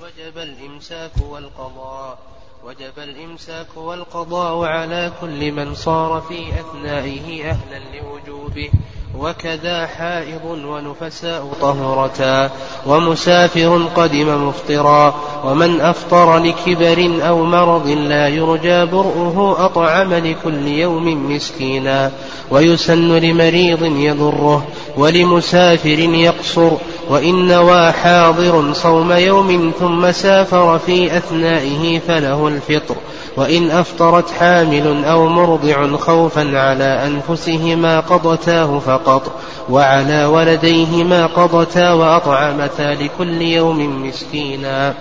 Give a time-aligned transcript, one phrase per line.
[0.00, 2.18] وجب الإمساك والقضاء
[2.64, 8.70] وجب الإمساك والقضاء على كل من صار في أثنائه أهلا لوجوبه.
[9.18, 12.50] وكذا حائض ونفساء طهرتا
[12.86, 15.14] ومسافر قدم مفطرا
[15.44, 22.12] ومن أفطر لكبر أو مرض لا يرجى برؤه أطعم لكل يوم مسكينا.
[22.50, 26.70] ويسن لمريض يضره ولمسافر يقصر
[27.10, 32.96] وإن نوى حاضر صوم يوم ثم سافر في أثنائه فله الفطر.
[33.36, 39.32] وإن أفطرت حامل أو مرضع خوفا على أنفسهما قضتاه فقط
[39.70, 44.94] وعلى ولديهما قضتا وأطعمتا لكل يوم مسكينا.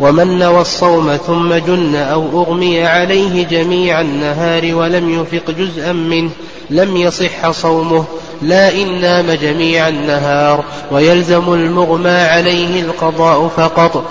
[0.00, 6.30] ومن نوى الصوم ثم جن أو أغمي عليه جميع النهار ولم يفق جزءا منه
[6.70, 8.04] لم يصح صومه
[8.42, 14.04] لا إن نام جميع النهار ويلزم المغمى عليه القضاء فقط.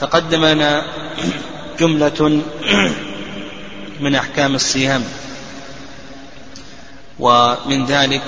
[0.00, 0.82] تقدم لنا
[1.80, 2.40] جملة
[4.00, 5.04] من أحكام الصيام.
[7.18, 8.22] ومن ذلك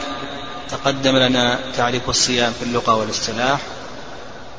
[0.70, 3.60] تقدم لنا تعريف الصيام في اللغة والاصطلاح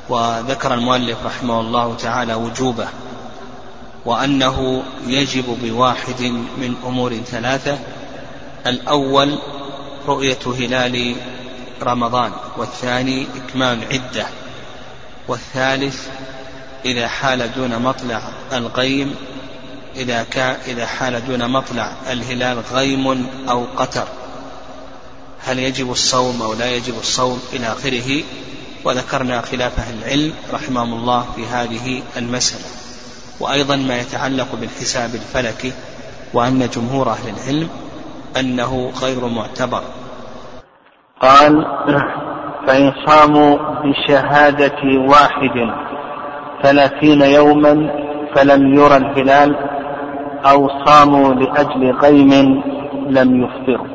[0.10, 2.88] وذكر المؤلف رحمه الله تعالى وجوبه
[4.06, 6.22] وأنه يجب بواحد
[6.58, 7.78] من أمور ثلاثة
[8.68, 9.40] الأول
[10.08, 11.16] رؤية هلال
[11.84, 14.28] رمضان والثاني إكمال عدة
[15.28, 16.08] والثالث
[16.86, 18.22] إذا حال دون مطلع
[18.54, 19.16] الغيم
[19.96, 24.08] إذا كان إذا حال دون مطلع الهلال غيم أو قتر.
[25.46, 28.24] هل يجب الصوم أو لا يجب الصوم إلى آخره؟
[28.86, 32.66] وذكرنا خلاف أهل العلم رحمهم الله في هذه المسألة.
[33.40, 35.74] وأيضا ما يتعلق بالحساب الفلكي
[36.34, 37.70] وأن جمهور أهل العلم
[38.40, 39.84] أنه غير معتبر.
[41.22, 41.66] قال
[42.68, 45.74] فإن صاموا بشهادة واحد
[46.64, 47.90] ثلاثين يوما
[48.36, 49.73] فلم يرى الهلال
[50.46, 52.64] أو صاموا لأجل غيم
[53.08, 53.88] لم يفطروا.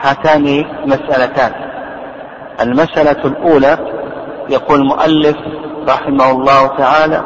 [0.00, 1.52] هاتان مسألتان.
[2.60, 3.78] المسألة الأولى
[4.50, 5.36] يقول المؤلف
[5.88, 7.22] رحمه الله تعالى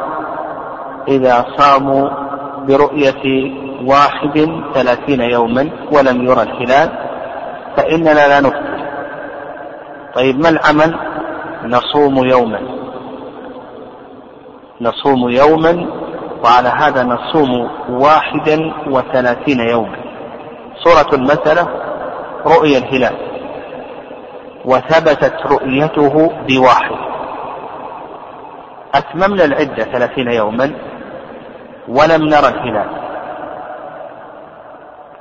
[1.08, 2.08] إذا صاموا
[2.66, 3.52] برؤية
[3.84, 6.88] واحد ثلاثين يوما ولم يرى الهلال
[7.76, 8.80] فإننا لا نفطر.
[10.14, 10.94] طيب ما العمل؟
[11.64, 12.60] نصوم يوما.
[14.80, 15.86] نصوم يوما
[16.44, 19.96] وعلى هذا نصوم واحدا وثلاثين يوما.
[20.84, 21.68] صورة المسألة
[22.46, 23.16] رؤية الهلال.
[24.64, 26.96] وثبتت رؤيته بواحد.
[28.94, 30.70] أتممنا العدة ثلاثين يوما
[31.88, 32.88] ولم نرى الهلال.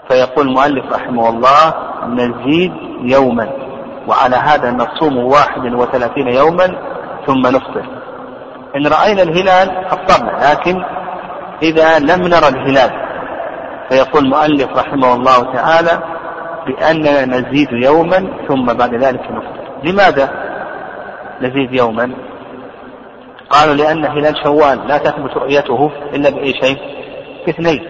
[0.09, 1.73] فيقول المؤلف رحمه الله
[2.07, 3.49] نزيد يوما.
[4.07, 6.67] وعلى هذا نصوم واحد وثلاثين يوما
[7.27, 7.85] ثم نفطر.
[8.75, 10.83] إن رأينا الهلال أفطرنا لكن
[11.61, 12.91] إذا لم نرى الهلال.
[13.89, 15.99] فيقول المؤلف رحمه الله تعالى
[16.67, 19.69] بأننا نزيد يوما ثم بعد ذلك نفطر.
[19.83, 20.29] لماذا
[21.41, 22.11] نزيد يوما؟
[23.49, 26.77] قالوا لأن هلال شوال لا تثبت رؤيته إلا بأي شيء؟
[27.45, 27.81] باثنين.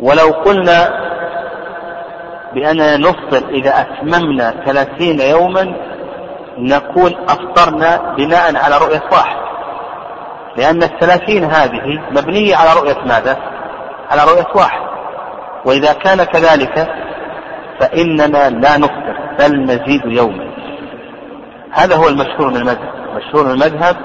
[0.00, 1.04] ولو قلنا
[2.54, 5.74] بأننا نفطر إذا أتممنا ثلاثين يوما
[6.58, 9.43] نقول أفطرنا بناء على رؤية واحد
[10.56, 13.36] لأن الثلاثين هذه مبنية على رؤية ماذا؟
[14.10, 14.80] على رؤية واحد.
[15.64, 16.88] وإذا كان كذلك
[17.80, 20.54] فإننا لا نفطر بل نزيد يوما.
[21.72, 22.94] هذا هو المشهور من المذهب.
[23.16, 23.96] مشهور من المذهب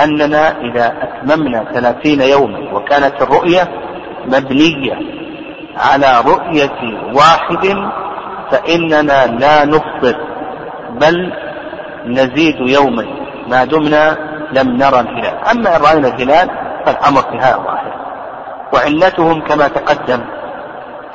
[0.00, 3.68] أننا إذا أتممنا ثلاثين يوما وكانت الرؤية
[4.26, 4.94] مبنية
[5.76, 6.78] على رؤية
[7.14, 7.90] واحد
[8.50, 10.16] فإننا لا نفطر
[10.90, 11.32] بل
[12.06, 13.04] نزيد يوما.
[13.48, 15.38] ما دمنا لم نرى الهلال.
[15.50, 16.50] أما إن رأينا الهلال
[16.86, 17.92] فالأمر في هذا ظاهر
[18.74, 20.20] وعلتهم كما تقدم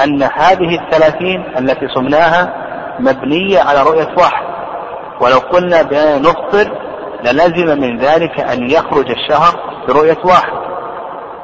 [0.04, 2.54] أن هذه الثلاثين التي صمناها
[3.00, 4.46] مبنية على رؤية واحد.
[5.22, 6.72] ولو قلنا بأننا نفطر
[7.24, 10.58] للزم من ذلك أن يخرج الشهر برؤية واحد.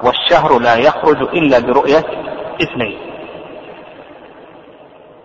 [0.03, 2.03] والشهر لا يخرج إلا برؤية
[2.61, 2.97] اثنين.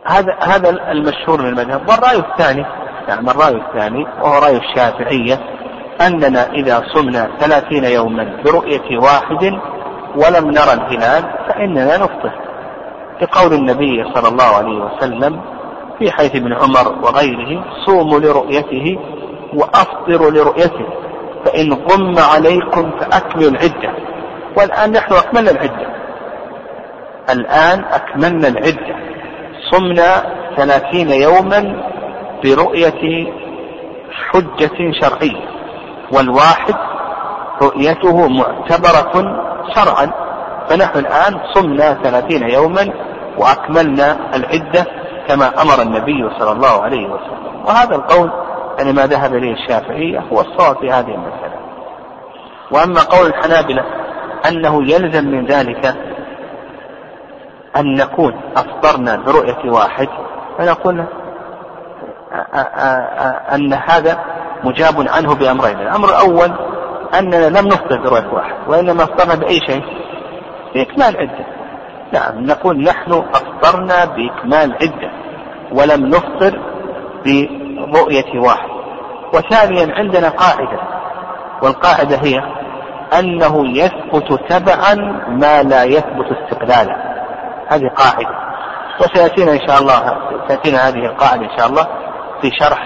[0.07, 1.89] هذا هذا المشهور من المذهب.
[1.89, 2.67] والرأي الثاني
[3.09, 5.39] يعني الرأي الثاني وهو رأي الشافعية
[6.07, 9.45] أننا إذا صمنا ثلاثين يوما برؤية واحد
[10.17, 12.33] ولم نرى الهلال فإننا نفطر.
[13.23, 15.41] لقول النبي صلى الله عليه وسلم
[15.99, 18.99] في حيث ابن عمر وغيره صوموا لرؤيته
[19.55, 20.87] وأفطروا لرؤيته
[21.45, 23.93] فإن غم عليكم فأكملوا العدة.
[24.57, 25.87] والآن نحن أكملنا العدة.
[27.31, 28.97] الآن أكملنا العدة.
[29.71, 31.83] صمنا ثلاثين يوما
[32.45, 33.33] برؤية
[34.31, 35.58] حجة شرعية.
[36.13, 36.75] والواحد
[37.63, 39.13] رؤيته معتبرة
[39.75, 40.11] شرعا.
[40.69, 42.93] فنحن الآن صمنا ثلاثين يوما
[43.39, 44.87] وأكملنا العدة
[45.29, 47.65] كما أمر النبي صلى الله عليه وسلم.
[47.67, 48.31] وهذا القول
[48.79, 51.59] يعني ما ذهب إليه الشافعية هو الصواب في هذه المسألة.
[52.71, 53.85] وأما قول الحنابلة
[54.49, 55.97] أنه يلزم من ذلك
[57.77, 60.09] أن نكون أفطرنا برؤية واحد
[60.59, 61.05] فنقول
[63.55, 64.19] أن هذا
[64.65, 65.81] مجاب عنه بأمرين.
[65.81, 66.53] الأمر الأول
[67.19, 69.83] أننا لم نفطر برؤية واحد وإنما أفطرنا بأي شيء؟
[70.75, 71.47] بإكمال عدة.
[72.13, 75.11] نعم نقول نحن أفطرنا بإكمال عدة
[75.73, 76.59] ولم نفطر
[77.93, 78.69] برؤية واحد.
[79.35, 80.81] وثانيا عندنا قاعدة
[81.63, 82.39] والقاعدة هي
[83.19, 84.95] أنه يثبت تبعا
[85.29, 86.97] ما لا يثبت استقلالا.
[87.69, 88.49] هذه قاعدة.
[89.01, 90.17] وسيأتينا إن شاء الله
[90.49, 91.87] تأتينا هذه القاعدة إن شاء الله
[92.43, 92.79] في شرح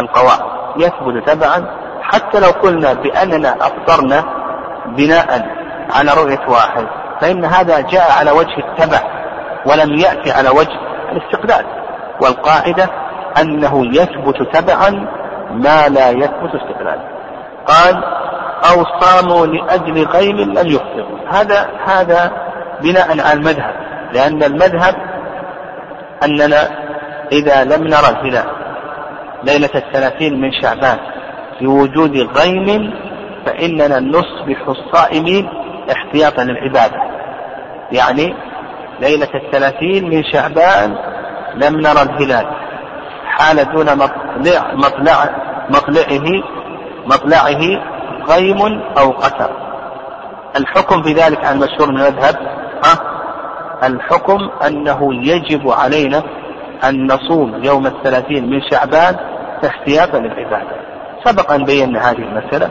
[0.00, 0.57] القواعد.
[0.78, 1.66] يثبت تبعا
[2.02, 4.24] حتى لو قلنا بأننا أفطرنا
[4.86, 5.48] بناء
[5.90, 6.86] على رؤية واحد
[7.20, 8.98] فإن هذا جاء على وجه التبع
[9.66, 10.78] ولم يأتي على وجه
[11.12, 11.78] الاستقلال.
[12.20, 12.88] والقاعدة
[13.40, 14.90] أنه يثبت تبعا
[15.50, 17.08] ما لا يثبت استقلالا
[17.66, 18.04] قال
[18.70, 22.32] أو صاموا لأجل غيم لم يفطروا هذا هذا
[22.82, 23.74] بناء على المذهب
[24.12, 24.94] لأن المذهب
[26.24, 26.68] أننا
[27.32, 28.46] إذا لم نرى الهلال
[29.44, 30.98] ليلة الثلاثين من شعبان.
[31.60, 32.94] بوجود غيم
[33.46, 35.48] فإننا نصبح الصائمين
[35.92, 36.96] احتياطا للعبادة.
[37.92, 38.34] يعني
[39.00, 40.96] ليلة الثلاثين من شعبان
[41.54, 42.46] لم نرى الهلال.
[43.24, 45.30] حال دون مطلع مطلع
[45.70, 46.42] مطلعه
[47.06, 47.60] مطلعه
[48.28, 49.50] غيم أو قتر.
[50.56, 52.36] الحكم في ذلك عن المشهور من المذهب
[52.84, 53.18] ها؟
[53.86, 56.22] الحكم أنه يجب علينا
[56.84, 59.16] أن نصوم يوم الثلاثين من شعبان
[59.66, 60.76] احتياطا للعبادة.
[61.24, 62.70] سبق أن بينا هذه المسألة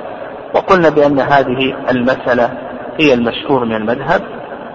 [0.55, 2.49] وقلنا بأن هذه المسألة
[2.99, 4.21] هي المشهور من المذهب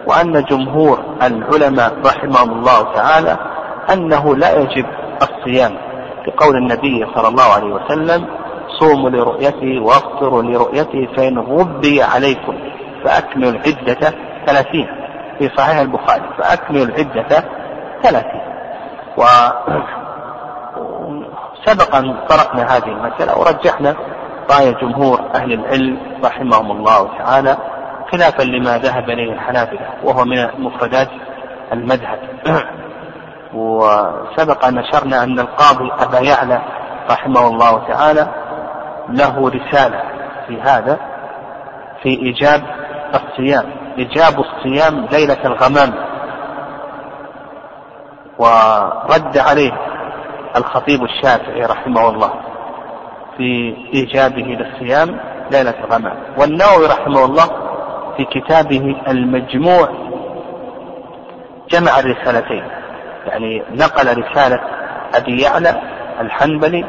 [0.07, 3.37] وأن جمهور العلماء رحمهم الله تعالى
[3.93, 4.87] أنه لا يجب
[5.23, 5.73] الصيام.
[6.27, 8.27] بقول النبي صلى الله عليه وسلم
[8.81, 12.55] صوموا لرؤيته وافطروا لرؤيته فإن غبي عليكم
[13.05, 14.13] فأكملوا العدة
[14.47, 14.87] ثلاثين.
[15.39, 17.45] في صحيح البخاري فأكملوا العدة
[18.03, 18.52] ثلاثين.
[19.17, 19.23] و
[21.65, 23.95] سبق أن طرقنا هذه المسألة ورجحنا
[24.51, 27.57] رأي جمهور أهل العلم رحمهم الله تعالى
[28.13, 31.09] خلافا لما ذهب إليه الحنابلة وهو من مفردات
[31.73, 32.19] المذهب.
[33.55, 36.63] وسبق أن نشرنا أن القاضي أبا يعلى
[37.11, 38.29] رحمه الله تعالى
[39.09, 40.03] له رسالة
[40.47, 40.99] في هذا
[42.03, 42.63] في إيجاب
[43.15, 43.65] الصيام
[43.99, 46.12] إيجاب الصيام ليلة الغمام.
[48.43, 49.73] ورد عليه
[50.57, 52.33] الخطيب الشافعي رحمه الله
[53.37, 57.47] في إيجابه للصيام ليلة الغمام والنووي رحمه الله
[58.17, 59.89] في كتابه المجموع
[61.71, 62.65] جمع الرسالتين.
[63.27, 64.61] يعني نقل رسالة
[65.15, 65.83] أبي يعلى
[66.21, 66.85] الحنبلي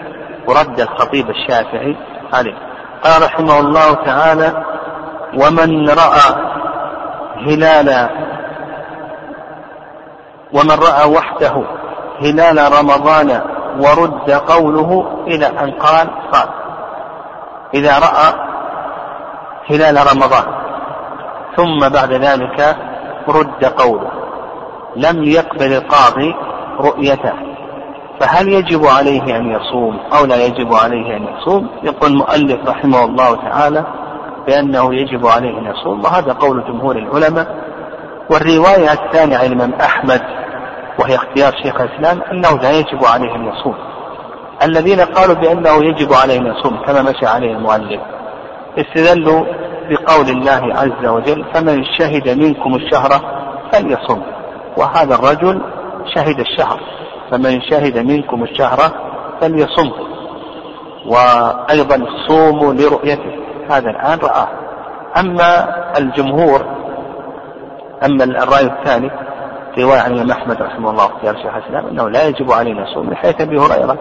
[0.48, 1.96] ورد الخطيب الشافعي
[2.34, 2.58] عليه.
[3.04, 4.64] قال رحمه الله تعالى
[5.34, 6.54] ومن رأى
[7.38, 8.10] هلال
[10.54, 11.64] ومن رأى وحده
[12.22, 13.42] هلال رمضان
[13.80, 16.50] ورد قوله إلى أن قال قال
[17.74, 18.34] إذا رأى
[19.70, 20.44] هلال رمضان
[21.56, 22.78] ثم بعد ذلك
[23.30, 24.12] رد قوله
[24.96, 26.36] لم يقبل القاضي
[26.80, 27.34] رؤيته.
[28.20, 33.36] فهل يجب عليه أن يصوم أو لا يجب عليه أن يصوم؟ يقول المؤلف رحمه الله
[33.36, 33.86] تعالى
[34.48, 37.56] بأنه يجب عليه أن يصوم وهذا قول جمهور العلماء.
[38.30, 40.22] والرواية الثانية عن الإمام أحمد
[41.00, 43.76] وهي اختيار شيخ الإسلام أنه لا يجب عليه أن يصوم.
[44.64, 48.02] الذين قالوا بأنه يجب عليه أن يصوم كما مشى عليه المؤلف.
[48.78, 49.46] استدلوا
[49.90, 53.10] بقول الله عز وجل فمن شهد منكم الشهر
[53.72, 54.22] فليصم
[54.78, 55.62] وهذا الرجل
[56.16, 56.80] شهد الشهر.
[57.32, 58.80] فمن شهد منكم الشهر
[59.42, 59.92] فليصم
[61.06, 63.36] وأيضا صوموا لرؤيته.
[63.70, 64.48] هذا الآن رآه.
[65.20, 66.66] أما الجمهور
[68.06, 69.12] أما الرأي الثاني
[69.78, 73.16] رواية عن الإمام أحمد رحمه الله اختيار شيخ الإسلام أنه لا يجب علينا الصوم من
[73.16, 73.98] حيث أبي هريرة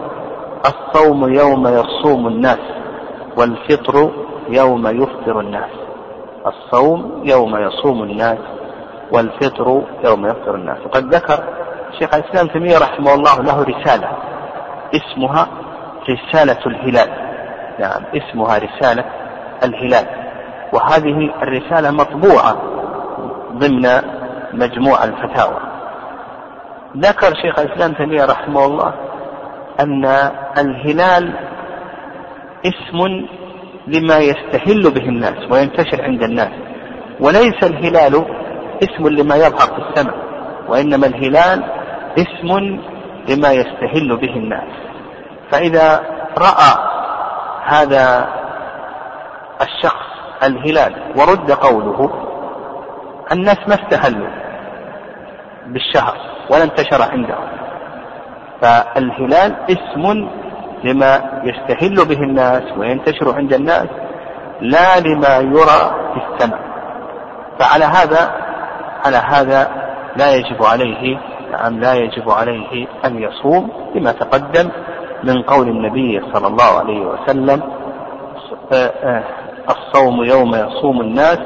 [0.65, 2.59] الصوم يوم يصوم الناس
[3.37, 4.11] والفطر
[4.49, 5.69] يوم يفطر الناس.
[6.47, 8.37] الصوم يوم يصوم الناس
[9.11, 10.77] والفطر يوم يفطر الناس.
[10.85, 11.43] وقد ذكر
[11.99, 14.07] شيخ الإسلام تيمية رحمه الله له رسالة
[14.95, 15.47] اسمها
[16.09, 17.09] رسالة الهلال.
[17.79, 19.05] نعم اسمها رسالة
[19.63, 20.05] الهلال.
[20.73, 22.57] وهذه الرسالة مطبوعة
[23.53, 23.85] ضمن
[24.53, 25.59] مجموع الفتاوى.
[26.97, 28.93] ذكر شيخ الإسلام تيمية رحمه الله
[29.79, 30.05] أن
[30.57, 31.33] الهلال
[32.65, 33.27] اسم
[33.87, 36.51] لما يستهل به الناس وينتشر عند الناس
[37.19, 38.25] وليس الهلال
[38.83, 40.15] اسم لما يظهر في السماء
[40.67, 41.63] وإنما الهلال
[42.17, 42.79] اسم
[43.29, 44.69] لما يستهل به الناس.
[45.51, 45.99] فإذا
[46.37, 46.93] رأى
[47.65, 48.27] هذا
[49.61, 50.05] الشخص
[50.43, 52.13] الهلال ورد قوله
[53.31, 54.42] الناس ما استهلوا
[55.67, 56.17] بالشهر
[56.49, 57.47] ولا انتشر عندهم
[58.61, 60.29] فالهلال اسم
[60.83, 63.87] لما يستهل به الناس وينتشر عند الناس
[64.61, 66.59] لا لما يرى في السماء.
[67.59, 68.31] فعلى هذا
[69.05, 69.71] على هذا
[70.15, 71.17] لا يجب عليه
[71.51, 74.69] نعم لا يجب عليه أن يصوم لما تقدم
[75.23, 77.61] من قول النبي صلى الله عليه وسلم
[78.73, 79.23] آه، آه،
[79.69, 81.39] الصوم يوم يصوم الناس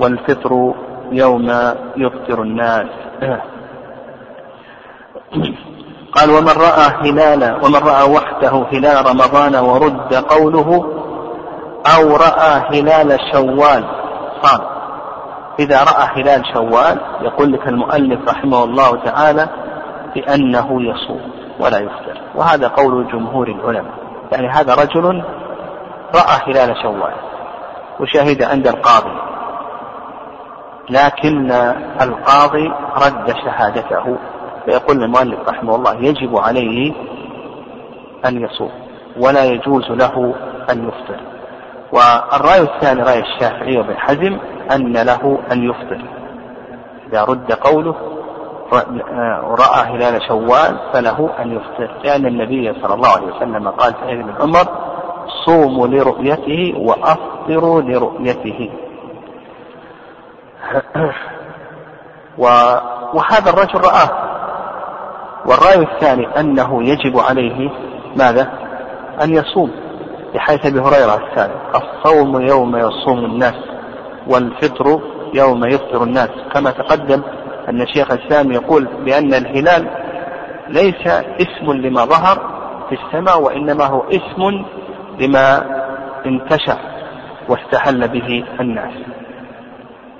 [0.00, 0.74] والفطر
[1.12, 1.50] يوم
[1.96, 2.86] يفطر الناس.
[6.14, 10.84] قال ومن رأى هلال ومن رأى وحده هلال رمضان ورد قوله
[11.96, 13.84] أو رأى هلال شوال
[14.42, 14.60] صام.
[15.58, 19.48] إذا رأى هلال شوال يقول لك المؤلف رحمه الله تعالى
[20.14, 22.20] بأنه يصوم ولا يفطر.
[22.34, 23.94] وهذا قول جمهور العلماء.
[24.32, 25.22] يعني هذا رجل
[26.14, 27.14] رأى هلال شوال
[28.00, 29.33] وشهد عند القاضي.
[30.90, 31.50] لكن
[32.02, 32.72] القاضي
[33.06, 34.16] رد شهادته.
[34.64, 36.92] فيقول المؤلف رحمه الله يجب عليه
[38.26, 38.70] أن يصوم
[39.20, 40.34] ولا يجوز له
[40.70, 41.20] أن يفطر.
[41.92, 44.38] والرأي الثاني رأي الشافعي وابن حزم
[44.72, 46.00] أن له أن يفطر.
[47.08, 47.94] إذا رد قوله
[49.42, 51.90] رأى هلال شوال فله أن يفطر.
[52.04, 54.64] لأن النبي صلى الله عليه وسلم قال في ابن عمر
[55.46, 58.70] صوموا لرؤيته وأفطروا لرؤيته.
[63.14, 64.24] وهذا الرجل رآه.
[65.46, 67.70] والرأي الثاني أنه يجب عليه
[68.16, 68.48] ماذا؟
[69.22, 69.70] أن يصوم
[70.34, 71.52] بحيث أبي هريرة الثاني.
[71.74, 73.54] الصوم يوم يصوم الناس
[74.26, 75.00] والفطر
[75.34, 76.30] يوم يفطر الناس.
[76.54, 77.22] كما تقدم
[77.68, 79.90] أن شيخ الإسلام يقول بأن الهلال
[80.68, 81.06] ليس
[81.40, 82.38] اسم لما ظهر
[82.88, 84.64] في السماء وإنما هو اسم
[85.20, 85.64] لما
[86.26, 86.78] انتشر
[87.48, 89.23] واستحل به الناس.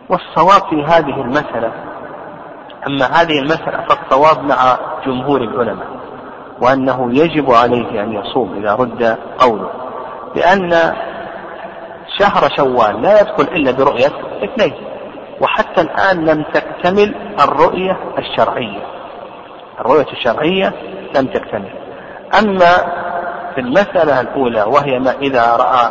[0.08, 1.72] والصواب في هذه المسألة.
[2.86, 5.86] أما هذه المسألة فالصواب مع جمهور العلماء
[6.60, 9.70] وأنه يجب عليه أن يصوم إذا رد قوله.
[10.34, 10.94] لأن
[12.18, 14.12] شهر شوال لا يدخل إلا برؤية
[14.44, 14.74] اثنين
[15.40, 18.82] وحتى الآن لم تكتمل الرؤية الشرعية.
[19.80, 20.72] الرؤية الشرعية
[21.16, 21.72] لم تكتمل.
[22.38, 23.04] أما
[23.54, 25.90] في المسألة الأولى وهي ما إذا رأى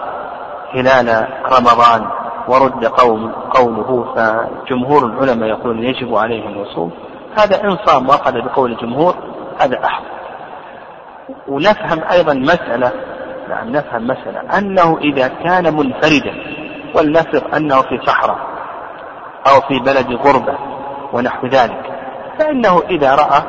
[0.73, 6.91] هلال رمضان ورد قول قوله فجمهور العلماء يقولون يجب عليه يصوم
[7.39, 9.15] هذا إن صام وأخذ بقول الجمهور
[9.61, 10.05] هذا أحسن
[11.47, 12.91] ونفهم أيضا مسألة
[13.49, 14.57] نعم نفهم مسألة.
[14.57, 16.33] أنه إذا كان منفردا
[16.95, 18.37] ولنفرض أنه في صحراء
[19.47, 20.57] أو في بلد غربة
[21.13, 21.93] ونحو ذلك
[22.39, 23.43] فإنه إذا رأى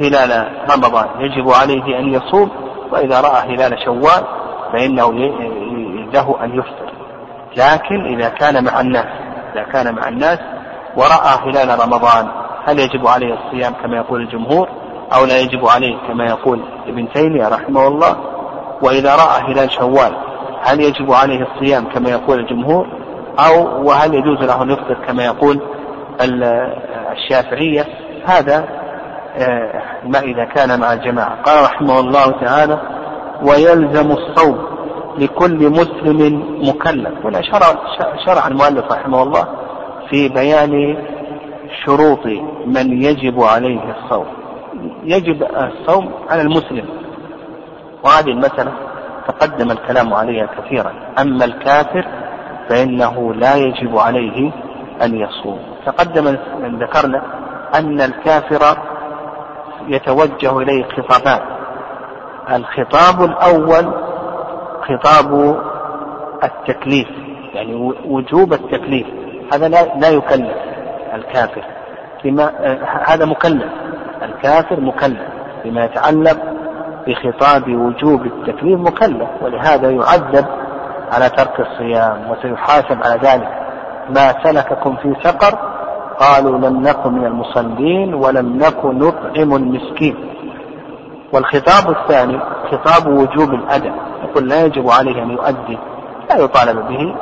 [0.00, 2.50] هلال رمضان يجب عليه أن يصوم
[2.92, 4.24] وإذا رأى هلال شوال
[4.72, 5.12] فإنه
[6.12, 6.85] له أن يفطر.
[7.56, 9.06] لكن إذا كان مع الناس
[9.54, 10.38] إذا كان مع الناس
[10.96, 12.28] ورأى هلال رمضان
[12.66, 14.68] هل يجب عليه الصيام كما يقول الجمهور
[15.14, 18.16] أو لا يجب عليه كما يقول ابن تيمية رحمه الله؟
[18.82, 20.16] وإذا رأى هلال شوال
[20.62, 22.86] هل يجب عليه الصيام كما يقول الجمهور؟
[23.38, 25.60] أو وهل يجوز له أن يفطر كما يقول
[27.12, 27.84] الشافعية؟
[28.26, 28.64] هذا
[29.38, 31.42] آه، ما إذا كان مع الجماعة.
[31.42, 32.80] قال رحمه الله تعالى
[33.42, 34.75] ويلزم الصوم
[35.18, 37.26] لكل مسلم مكلف.
[37.26, 37.66] هنا شرع,
[38.26, 39.46] شرع المؤلف رحمه الله
[40.10, 40.96] في بيان
[41.84, 42.26] شروط
[42.66, 44.26] من يجب عليه الصوم.
[45.04, 46.84] يجب الصوم على المسلم.
[48.04, 48.72] وهذه المسألة
[49.28, 50.92] تقدم الكلام عليها كثيرا.
[51.18, 52.04] أما الكافر
[52.68, 54.50] فإنه لا يجب عليه
[55.02, 55.58] أن يصوم.
[55.86, 56.36] تقدم
[56.80, 57.22] ذكرنا
[57.74, 58.78] أن الكافر
[59.88, 61.40] يتوجه إليه خطابان.
[62.54, 63.94] الخطاب الأول
[64.88, 65.56] خطاب
[66.44, 67.08] التكليف
[67.54, 67.74] يعني
[68.04, 69.06] وجوب التكليف
[69.52, 70.56] هذا لا, لا يكلف
[71.14, 71.64] الكافر
[72.24, 72.52] بما
[73.06, 73.72] هذا مكلف
[74.22, 75.20] الكافر مكلف
[75.64, 76.36] بما يتعلق
[77.06, 80.46] بخطاب وجوب التكليف مكلف ولهذا يعذب
[81.12, 83.48] على ترك الصيام وسيحاسب على ذلك.
[84.10, 85.58] ما سلككم في سقر
[86.18, 90.16] قالوا لم نكن من المصلين ولم نكن نطعم المسكين.
[91.32, 92.40] والخطاب الثاني
[92.70, 95.78] خطاب وجوب الأداء يقول لا يجب عليه أن يؤدي
[96.30, 97.14] لا يطالب به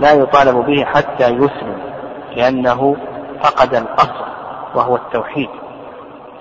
[0.00, 1.78] لا يطالب به حتى يسلم
[2.36, 2.96] لأنه
[3.42, 4.24] فقد الأصل
[4.74, 5.48] وهو التوحيد.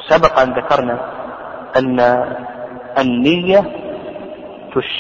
[0.08, 1.00] سبق أن ذكرنا
[1.78, 2.00] أن
[3.00, 3.64] النية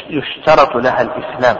[0.09, 1.57] يشترط لها الإسلام.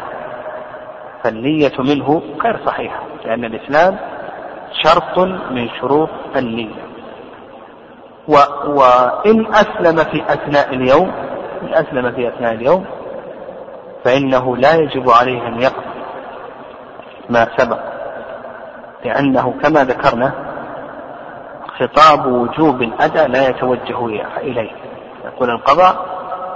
[1.24, 3.98] فالنية منه غير صحيحة لأن الإسلام
[4.84, 5.20] شرط
[5.52, 6.83] من شروط النية.
[8.28, 8.36] و
[8.68, 11.12] وإن أسلم في أثناء اليوم
[11.62, 12.86] إن أسلم في أثناء اليوم
[14.04, 15.94] فإنه لا يجب عليه أن يقضي
[17.30, 17.80] ما سبق
[19.06, 20.34] لأنه كما ذكرنا
[21.80, 24.06] خطاب وجوب الأداء لا يتوجه
[24.38, 24.72] إليه.
[25.26, 26.06] يقول القضاء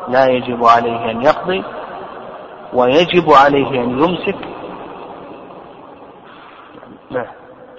[0.07, 1.63] لا يجب عليه أن يقضي
[2.73, 4.37] ويجب عليه أن يمسك.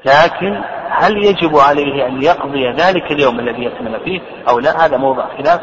[0.05, 5.25] لكن هل يجب عليه أن يقضي ذلك اليوم الذي يسلم فيه أو لا؟ هذا موضع
[5.39, 5.61] خلاف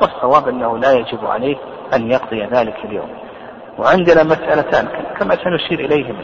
[0.00, 1.56] والصواب أنه لا يجب عليه
[1.94, 3.08] أن يقضي ذلك اليوم.
[3.78, 6.22] وعندنا مسألتان كما سنشير إليهما.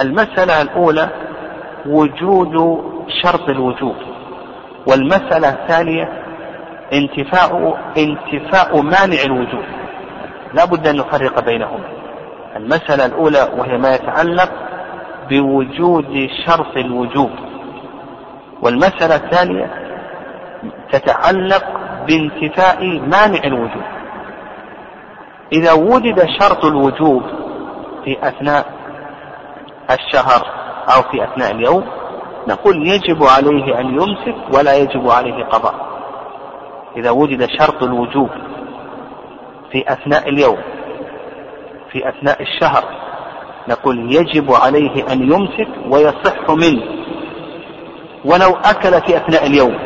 [0.00, 1.08] المسألة الأولى
[1.86, 2.84] وجود
[3.22, 3.96] شرط الوجوب
[4.86, 6.08] والمسألة الثانية
[6.92, 9.64] انتفاء انتفاء مانع الوجوب.
[10.54, 11.88] لا بد أن نفرق بينهما.
[12.56, 14.67] المسألة الأولى وهي ما يتعلق
[15.30, 17.30] بوجود شرط الوجوب.
[18.62, 19.70] والمسألة الثانية
[20.92, 21.64] تتعلق
[22.06, 23.82] بانتفاء مانع الوجوب.
[25.52, 27.22] إذا وجد شرط الوجوب
[28.04, 28.66] في أثناء
[29.90, 30.46] الشهر
[30.96, 31.84] أو في أثناء اليوم
[32.48, 35.74] نقول يجب عليه أن يمسك ولا يجب عليه قضاء.
[36.96, 38.30] إذا وجد شرط الوجوب
[39.72, 40.58] في أثناء اليوم
[41.92, 42.84] في أثناء الشهر
[43.68, 46.82] نقول يجب عليه أن يمسك ويصح منه.
[48.24, 49.78] ولو أكل في أثناء اليوم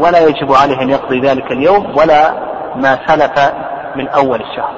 [0.00, 2.32] ولا يجب عليه أن يقضي ذلك اليوم ولا
[2.76, 3.52] ما سلف
[3.96, 4.74] من أول الشهر.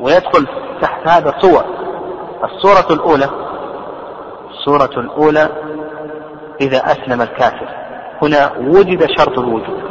[0.00, 0.46] ويدخل
[0.82, 1.64] تحت هذا صور
[2.44, 3.28] الصورة الأولى
[4.50, 5.48] الصورة الأولى
[6.60, 7.68] إذا أسلم الكافر.
[8.22, 9.82] هنا وجد شرط الوجود.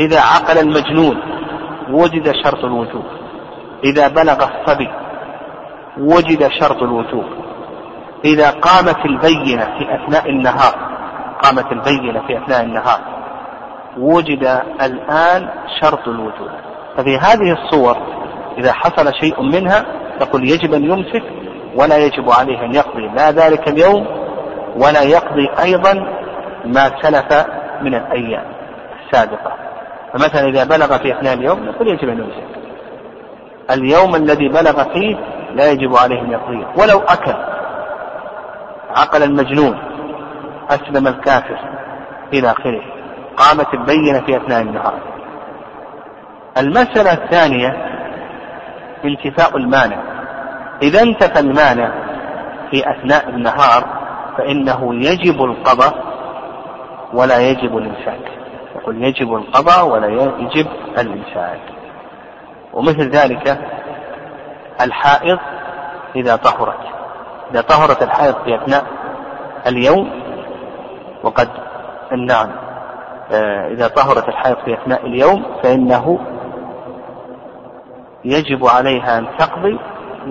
[0.00, 1.20] إذا عقل المجنون
[1.90, 3.04] وجد شرط الوجود.
[3.84, 4.88] إذا بلغ الصبي
[5.98, 7.24] وجد شرط الوجوب
[8.24, 10.74] إذا قامت البينة في أثناء النهار
[11.42, 13.00] قامت البينة في أثناء النهار
[13.98, 15.48] وجد الآن
[15.80, 16.50] شرط الوجوب
[16.96, 17.96] ففي هذه الصور
[18.58, 19.84] إذا حصل شيء منها
[20.20, 21.22] نقول يجب أن يمسك
[21.76, 23.08] ولا يجب عليه أن يقضي.
[23.08, 24.06] لا ذلك اليوم
[24.76, 25.94] ولا يقضي أيضا
[26.64, 27.46] ما سلف
[27.82, 28.44] من الأيام
[29.04, 29.52] السابقة.
[30.12, 32.44] فمثلا إذا بلغ في أثناء اليوم نقول يجب أن يمسك.
[33.70, 35.16] اليوم الذي بلغ فيه
[35.56, 36.66] لا يجب عليه يقضيه.
[36.78, 37.34] ولو أكل
[38.96, 39.78] عقل المجنون
[40.70, 41.58] أسلم الكافر
[42.32, 42.82] إلى آخره.
[43.36, 45.00] قامت البينة في أثناء النهار.
[46.58, 47.68] المسألة الثانية
[49.04, 49.96] انتفاء المانع.
[50.82, 51.92] إذا انتفى المانع
[52.70, 53.84] في أثناء النهار
[54.38, 56.06] فإنه يجب القضاء
[57.12, 58.20] ولا يجب الإمساك
[58.76, 60.66] يقول يجب القضاء ولا يجب
[60.98, 61.60] الإمساك
[62.72, 63.58] ومثل ذلك
[64.80, 65.38] الحائض
[66.16, 66.80] إذا طهرت.
[67.50, 68.84] إذا طهرت الحائض في أثناء
[69.66, 70.10] اليوم
[71.22, 71.48] وقد
[72.12, 72.50] نعم
[73.32, 76.18] آه، إذا طهرت الحائض في أثناء اليوم فإنه
[78.24, 79.78] يجب عليها أن تقضي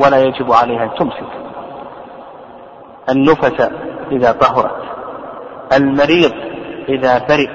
[0.01, 1.45] ولا يجب عليها أن تمسك.
[3.09, 3.69] النفس
[4.11, 4.81] إذا طهرت
[5.73, 6.33] المريض
[6.89, 7.49] إذا برئ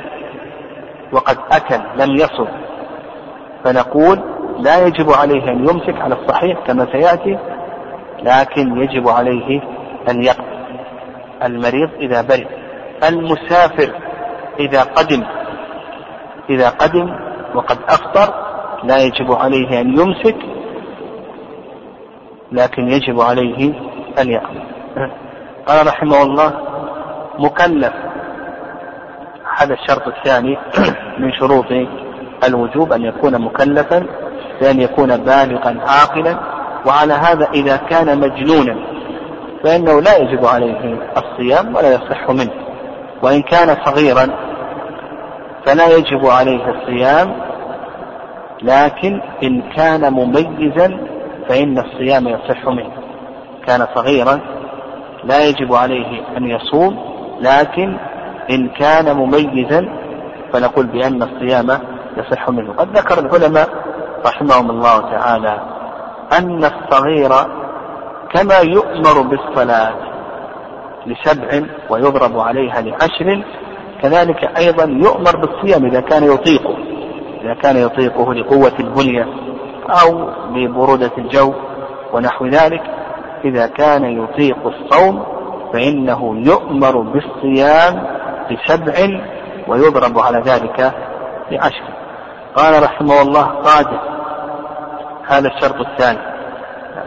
[1.12, 2.48] وقد أكل لم يصم
[3.64, 4.20] فنقول
[4.62, 7.38] لا يجب عليه أن يمسك على الصحيح كما سيأتي
[8.22, 9.60] لكن يجب عليه
[10.10, 10.60] أن يقضي
[11.42, 12.46] المريض إذا برئ
[13.08, 13.94] المسافر
[14.60, 15.22] إذا قدم
[16.50, 17.16] إذا قدم
[17.54, 18.34] وقد أفطر
[18.84, 20.36] لا يجب عليه أن يمسك
[22.52, 23.74] لكن يجب عليه
[24.18, 24.60] أن يقضي
[25.66, 26.52] قال رحمه الله
[27.38, 27.92] مكلف.
[29.58, 30.58] هذا الشرط الثاني
[31.22, 31.66] من شروط
[32.44, 34.06] الوجوب أن يكون مكلفا.
[34.60, 36.36] بأن يكون بالغا عاقلا
[36.86, 38.76] وعلى هذا إذا كان مجنونا
[39.64, 42.50] فإنه لا يجب عليه الصيام ولا يصح منه.
[43.22, 44.26] وإن كان صغيرا
[45.66, 47.32] فلا يجب عليه الصيام
[48.62, 50.98] لكن إن كان مميزا
[51.48, 52.92] فإن الصيام يصح منه.
[53.66, 54.40] كان صغيرا
[55.24, 56.98] لا يجب عليه أن يصوم
[57.40, 57.96] لكن
[58.50, 59.88] إن كان مميزا
[60.52, 61.78] فنقول بأن الصيام
[62.16, 62.72] يصح منه.
[62.72, 63.68] قد ذكر العلماء
[64.26, 65.60] رحمهم الله تعالى
[66.38, 67.30] أن الصغير
[68.34, 69.94] كما يؤمر بالصلاة
[71.06, 73.44] لسبع ويضرب عليها لعشر
[74.02, 76.76] كذلك أيضا يؤمر بالصيام إذا كان يطيقه
[77.44, 79.26] إذا كان يطيقه لقوة البنية
[79.90, 81.54] أو لبرودة الجو
[82.12, 82.82] ونحو ذلك.
[83.44, 85.24] إذا كان يطيق الصوم
[85.72, 88.06] فإنه يؤمر بالصيام
[88.50, 89.20] لسبع
[89.68, 90.92] ويضرب على ذلك
[91.50, 91.89] لعشر.
[92.56, 94.00] قال رحمه الله قادر.
[95.28, 96.18] هذا الشرط الثاني.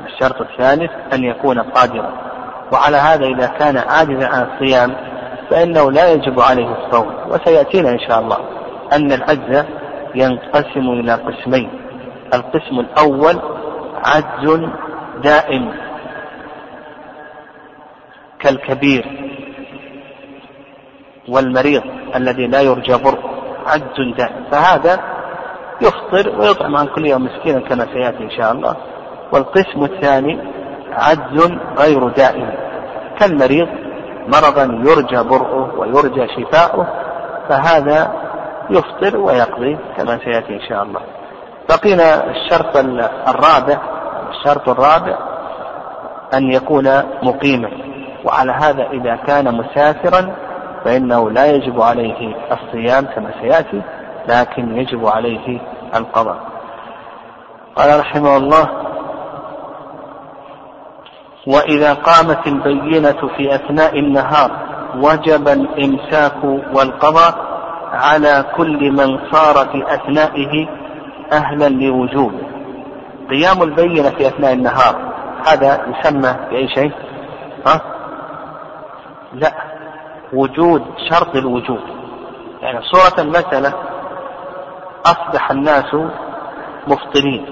[0.05, 2.13] الشرط الثالث أن يكون قادرا.
[2.71, 4.95] وعلى هذا إذا كان عاجزا عن الصيام
[5.49, 7.13] فإنه لا يجب عليه الصوم.
[7.27, 8.37] وسيأتينا إن شاء الله
[8.93, 9.65] أن العجز
[10.15, 11.69] ينقسم إلى قسمين.
[12.33, 13.39] القسم الأول
[14.05, 14.59] عجز
[15.23, 15.73] دائم.
[18.39, 19.29] كالكبير
[21.29, 21.83] والمريض
[22.15, 23.29] الذي لا يرجى برؤه.
[23.67, 24.43] عجز دائم.
[24.51, 24.99] فهذا
[25.83, 28.75] يفطر ويطعم عن كل يوم مسكينا كما سيأتي إن شاء الله.
[29.31, 30.39] والقسم الثاني
[30.91, 32.49] عجز غير دائم.
[33.19, 33.67] كالمريض
[34.27, 36.87] مرضا يرجى برؤه ويرجى شفاؤه
[37.49, 38.11] فهذا
[38.69, 41.01] يفطر ويقضي كما سيأتي إن شاء الله.
[41.69, 42.77] بقينا الشرط
[43.27, 43.77] الرابع
[44.29, 45.17] الشرط الرابع
[46.33, 47.69] أن يكون مقيما.
[48.25, 50.35] وعلى هذا إذا كان مسافرا
[50.85, 53.81] فإنه لا يجب عليه الصيام كما سيأتي
[54.27, 55.59] لكن يجب عليه
[55.95, 56.37] القضاء.
[57.75, 58.69] قال رحمه الله
[61.47, 64.51] وإذا قامت البينة في أثناء النهار
[64.95, 67.35] وجب الإمساك والقضاء
[67.91, 70.67] على كل من صار في أثنائه
[71.31, 72.41] أهلا لوجوبه
[73.29, 74.95] قيام البينة في أثناء النهار
[75.47, 76.91] هذا يسمى بأي شيء؟
[77.67, 77.81] ها؟
[79.33, 79.51] لا
[80.33, 81.81] وجود شرط الوجود.
[82.61, 83.73] يعني صورة المسألة
[85.05, 85.95] أصبح الناس
[86.87, 87.45] مفطرين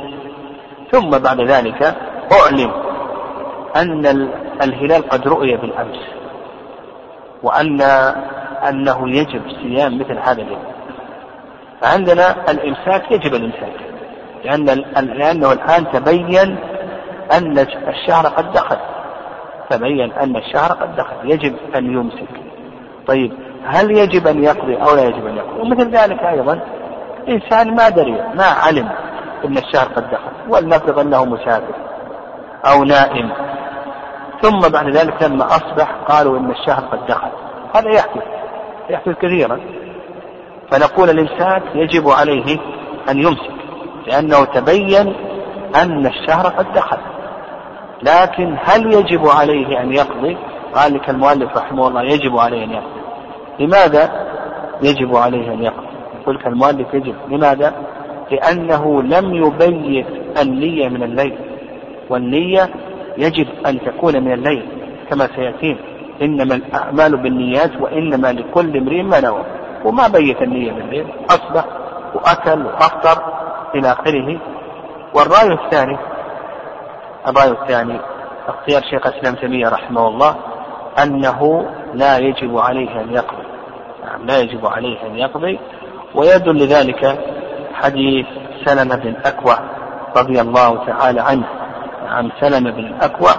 [0.92, 1.96] ثم بعد ذلك
[2.32, 2.72] أعلم
[3.76, 4.06] أن
[4.62, 6.00] الهلال قد رؤي بالأمس
[7.44, 7.82] وأن
[8.70, 10.64] أنه يجب صيام مثل هذا اليوم.
[11.82, 13.76] فعندنا الإمساك يجب الإمساك
[14.46, 14.66] لأن
[15.18, 16.58] لأنه الآن تبين
[17.32, 18.78] أن الشهر قد دخل.
[19.70, 22.30] تبين أن الشهر قد دخل يجب أن يمسك.
[23.08, 23.34] طيب
[23.66, 26.60] هل يجب أن يقضي أو لا يجب أن يقضي؟ ومثل ذلك أيضا
[27.28, 28.90] إنسان ما دري ما علم
[29.46, 31.76] أن الشهر قد دخل ولنفرض أنه مسافر
[32.66, 33.32] أو نائم.
[34.42, 37.30] ثم بعد ذلك لما أصبح قالوا إن الشهر قد دخل.
[37.76, 38.24] هذا يحدث
[38.90, 39.60] يحدث كثيرا.
[40.72, 42.58] فنقول الإمساك يجب عليه
[43.10, 43.52] أن يمسك
[44.08, 45.16] لأنه تبين
[45.76, 46.98] أن الشهر قد دخل.
[48.04, 50.38] لكن هل يجب عليه أن يقضي؟
[50.76, 53.02] قال لك المؤلف رحمه الله يجب عليه أن يقضي.
[53.60, 54.10] لماذا
[54.82, 55.91] يجب عليه أن يقضي؟
[56.28, 57.74] لك المؤلف يجب لماذا؟
[58.32, 60.08] لأنه لم يبيت
[60.42, 61.38] النية من الليل
[62.10, 62.70] والنية
[63.18, 64.66] يجب أن تكون من الليل
[65.10, 65.78] كما سيأتين
[66.22, 69.44] إنما الأعمال بالنيات وإنما لكل امرئ ما نوى.
[69.86, 71.66] وما بيت النية من الليل؟ أصبح
[72.16, 73.24] وأكل وأفطر
[73.76, 74.40] إلى آخره.
[75.16, 75.98] والرأي الثاني
[77.28, 78.00] الرأي الثاني
[78.48, 80.36] اختيار شيخ الإسلام تيمية رحمه الله
[81.04, 83.44] أنه لا يجب عليه أن يقضي.
[84.06, 85.60] نعم لا يجب عليه أن يقضي.
[86.16, 87.20] ويدل لذلك
[87.74, 88.26] حديث
[88.66, 89.58] سلمة بن أكوع
[90.18, 91.46] رضي الله تعالى عنه
[92.08, 93.32] عن سلمة بن أكوع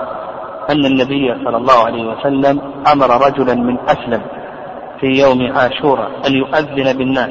[0.71, 2.61] أن النبي صلى الله عليه وسلم
[2.93, 4.23] أمر رجلا من أسلم
[5.01, 7.31] في يوم عاشوراء أن يؤذن بالناس.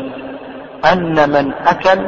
[0.94, 2.08] أن من أكل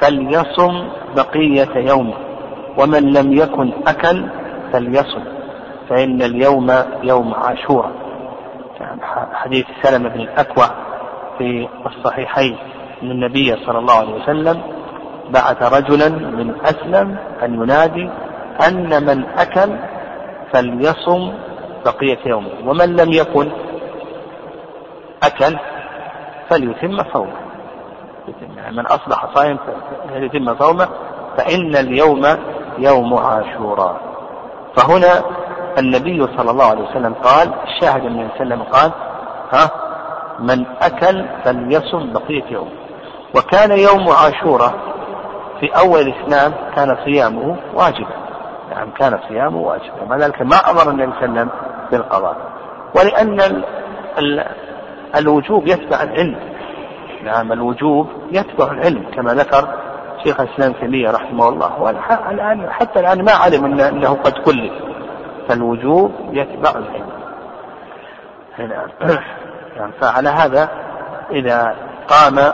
[0.00, 2.14] فليصم بقية يومه
[2.78, 4.26] ومن لم يكن أكل
[4.72, 5.24] فليصم
[5.88, 7.92] فإن اليوم يوم عاشوراء
[9.32, 10.66] حديث سلمة بن الأكوع
[11.42, 12.56] في الصحيحين
[13.02, 14.62] أن النبي صلى الله عليه وسلم
[15.30, 18.10] بعث رجلا من أسلم أن ينادي
[18.68, 19.76] أن من أكل
[20.52, 21.32] فليصم
[21.84, 23.50] بقية يومه ومن لم يكن
[25.22, 25.58] أكل
[26.50, 27.32] فليتم صومه.
[28.56, 29.58] يعني من أصبح صائم
[30.14, 30.88] فليتم صومه
[31.36, 32.26] فإن اليوم
[32.78, 34.00] يوم عاشوراء.
[34.76, 35.22] فهنا
[35.78, 38.92] النبي صلى الله عليه وسلم قال الشاهد من وسلم قال
[39.52, 39.70] ها
[40.42, 42.70] من أكل فليصم بقية يوم.
[43.36, 44.74] وكان يوم عاشوراء
[45.60, 48.16] في أول الإسلام كان صيامه واجبا.
[48.70, 50.04] نعم كان صيامه واجبا.
[50.08, 51.48] مع ذلك؟ ما أمر النبي صلى الله عليه وسلم
[51.90, 52.36] بالقضاء.
[52.96, 53.64] ولأن ال
[54.18, 54.44] ال
[55.16, 56.38] الوجوب يتبع العلم.
[57.24, 59.68] نعم الوجوب يتبع العلم كما ذكر
[60.24, 61.82] شيخ الإسلام تيمية رحمه الله.
[61.82, 64.72] والآن حتى الآن ما علم أنه قد كلف.
[65.48, 67.12] فالوجوب يتبع العلم.
[68.58, 69.18] نعم.
[70.00, 70.68] فعلى هذا
[71.30, 71.74] إذا
[72.08, 72.52] قام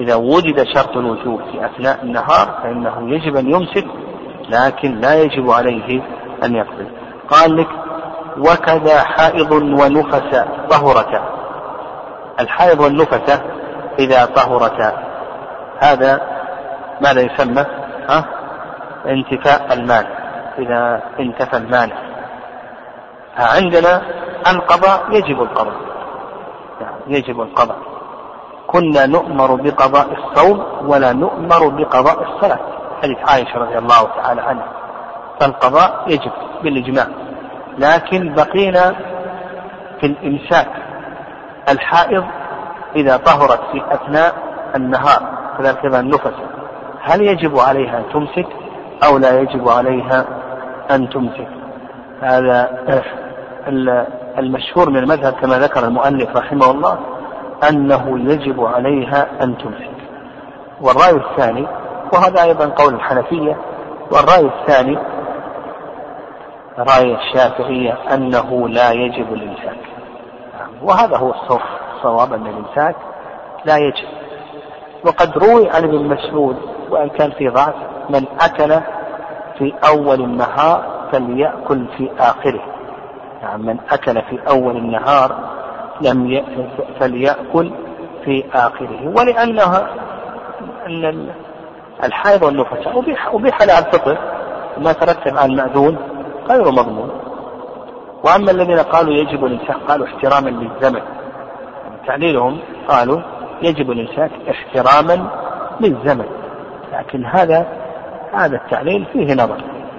[0.00, 3.86] إذا وجد شرط الوجوب في أثناء النهار فإنه يجب أن يمسك
[4.48, 6.02] لكن لا يجب عليه
[6.44, 6.88] أن يقضي
[7.28, 7.68] قال لك
[8.38, 11.22] وكذا حائض ونفس طهرتا
[12.40, 13.40] الحائض والنفس
[13.98, 14.92] إذا طهرتا
[15.78, 16.20] هذا
[17.00, 17.64] ماذا يسمى؟
[18.08, 18.24] ها؟
[19.06, 20.06] انتفاء المال.
[20.58, 21.94] إذا انتفى المانع
[23.38, 24.02] عندنا
[24.50, 25.74] القضاء يجب القضاء.
[27.06, 27.78] يجب القضاء.
[28.66, 32.58] كنا نؤمر بقضاء الصوم ولا نؤمر بقضاء الصلاة.
[33.02, 34.68] حديث عائشة رضي الله تعالى عنها.
[35.40, 36.32] فالقضاء يجب
[36.62, 37.06] بالإجماع.
[37.78, 38.94] لكن بقينا
[40.00, 40.68] في الإمساك.
[41.68, 42.24] الحائض
[42.96, 44.34] إذا طهرت في أثناء
[44.76, 46.34] النهار كذلك النفس
[47.02, 48.46] هل يجب عليها أن تمسك
[49.04, 50.24] أو لا يجب عليها
[50.90, 51.48] أن تمسك؟
[52.20, 52.84] هذا
[54.38, 56.98] المشهور من المذهب كما ذكر المؤلف رحمه الله
[57.70, 59.98] أنه يجب عليها أن تمسك
[60.80, 61.66] والرأي الثاني
[62.12, 63.56] وهذا أيضا قول الحنفية
[64.12, 64.98] والرأي الثاني
[66.78, 69.78] رأي الشافعية أنه لا يجب الإمساك
[70.82, 71.34] وهذا هو
[71.96, 72.96] الصواب أن الإمساك
[73.64, 74.08] لا يجب.
[75.04, 76.56] وقد روي عن ابن مسعود
[76.90, 77.74] وإن كان في ضعف
[78.10, 78.80] من أكل
[79.58, 82.77] في أول النهار فليأكل في آخره.
[83.42, 85.36] يعني من أكل في أول النهار
[86.00, 86.44] لم
[87.00, 87.72] فليأكل
[88.24, 89.12] في آخره.
[89.16, 89.88] ولأنها
[90.86, 91.28] أن
[92.04, 92.98] الحائض والنفساء.
[92.98, 94.18] أبيح, أبيح لها الفطر
[94.76, 95.96] وما ترتب على المأذون
[96.50, 97.10] غير مضمون.
[98.24, 101.00] وأما الذين قالوا يجب الإمساك قالوا احتراما للزمن.
[102.06, 103.20] تعليلهم قالوا
[103.62, 105.30] يجب الإمساك احتراما
[105.80, 106.26] للزمن.
[106.92, 107.66] لكن هذا
[108.32, 109.56] هذا التعليل فيه نظر.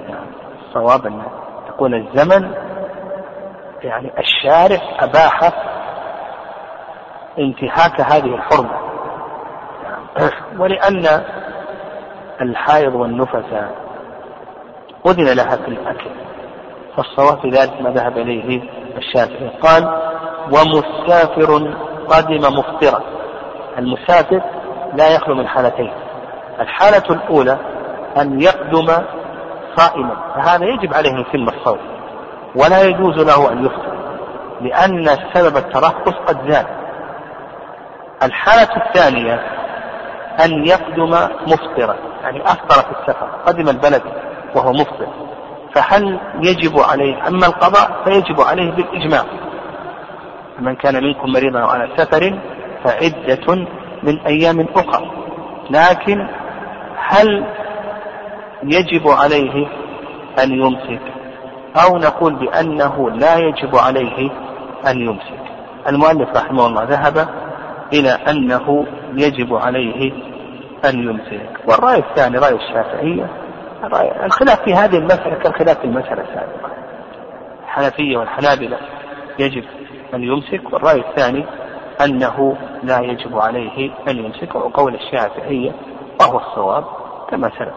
[0.10, 0.26] يعني
[0.68, 1.22] الصواب أن
[1.68, 2.52] تقول الزمن
[3.84, 5.52] يعني الشارع أباح
[7.40, 8.80] انتهاك هذه الحرمة.
[10.58, 11.24] ولأن
[12.42, 13.54] الحائض والنفس
[15.08, 16.10] أذن لها في الأكل
[16.98, 18.62] فالصواب في ذلك ما ذهب إليه
[18.98, 19.50] الشافعي.
[19.62, 20.00] قال
[20.48, 21.74] ومسافر
[22.10, 23.02] قدم مفطرا
[23.78, 24.42] المسافر
[24.94, 25.92] لا يخلو من حالتين
[26.60, 27.58] الحالة الأولى
[28.18, 28.88] أن يقدم
[29.76, 31.99] صائما فهذا يجب عليه أن يتم الصوم.
[32.56, 34.00] ولا يجوز له أن يفطر
[34.62, 36.66] لأن سبب الترخص قد زال
[38.24, 39.34] الحالة الثانية
[40.46, 41.10] أن يقدم
[41.48, 44.02] مفطرا يعني أفطر في السفر قدم البلد
[44.56, 45.08] وهو مفطر.
[45.76, 49.24] فهل يجب عليه أما القضاء فيجب عليه بالإجماع.
[50.60, 52.40] من كان منكم مريضا أو على سفر
[52.84, 53.66] فعدة
[54.04, 55.12] من أيام أخرى.
[55.70, 56.28] لكن
[56.98, 57.46] هل
[58.64, 59.68] يجب عليه
[60.44, 61.02] أن يمسك؟
[61.76, 64.30] أو نقول بأنه لا يجب عليه
[64.88, 65.40] أن يمسك.
[65.88, 67.30] المؤلف رحمه الله ذهب
[67.94, 70.12] إلى أنه يجب عليه
[70.86, 71.50] أن يمسك.
[71.68, 73.30] والرأي الثاني رأي الشافعية
[74.26, 76.70] الخلاف في هذه المسألة كالخلاف في المسألة السابقة.
[77.64, 78.78] الحنفية والحنابلة
[79.40, 79.64] يجب
[80.14, 81.46] أن يمسك والرأي الثاني
[82.02, 85.72] أنه لا يجب عليه أن يمسك وقول الشافعية
[86.22, 86.84] وهو الصواب
[87.30, 87.74] كما سلف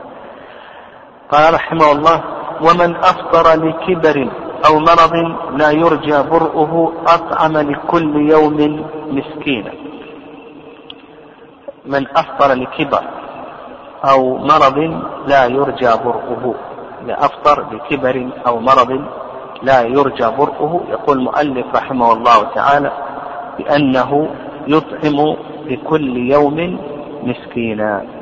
[1.31, 2.23] قال رحمه الله
[2.65, 4.29] ومن أفطر لكبر
[4.67, 5.15] أو مرض
[5.61, 9.73] لا يرجى برؤه أطعم لكل يوم مسكينا
[11.87, 13.03] من أفطر لكبر
[14.11, 14.79] أو مرض
[15.27, 16.55] لا يرجى برؤه.
[17.05, 19.05] إذا أفطر لكبر أو مرض
[19.63, 20.81] لا يرجى برؤه.
[20.91, 22.93] يقول المؤلف رحمه الله تعالى
[23.59, 24.29] بأنه
[24.67, 26.79] يطعم لكل يوم
[27.23, 28.22] مسكينا.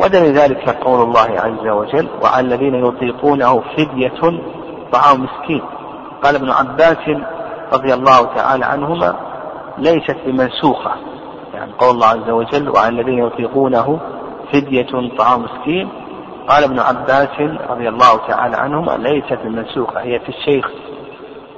[0.00, 4.40] ودل ذلك قول الله عز وجل وعلى الذين يطيقونه فدية
[4.92, 5.62] طعام مسكين.
[6.22, 7.10] قال ابن عباس
[7.72, 9.14] رضي الله تعالى عنهما
[9.78, 10.90] ليست بمنسوخة.
[11.54, 14.00] يعني قول الله عز وجل وعلى الذين يطيقونه
[14.52, 15.88] فدية طعام مسكين.
[16.48, 20.00] قال ابن عباس رضي الله تعالى عنهما ليست بمنسوخة.
[20.00, 20.70] هي في الشيخ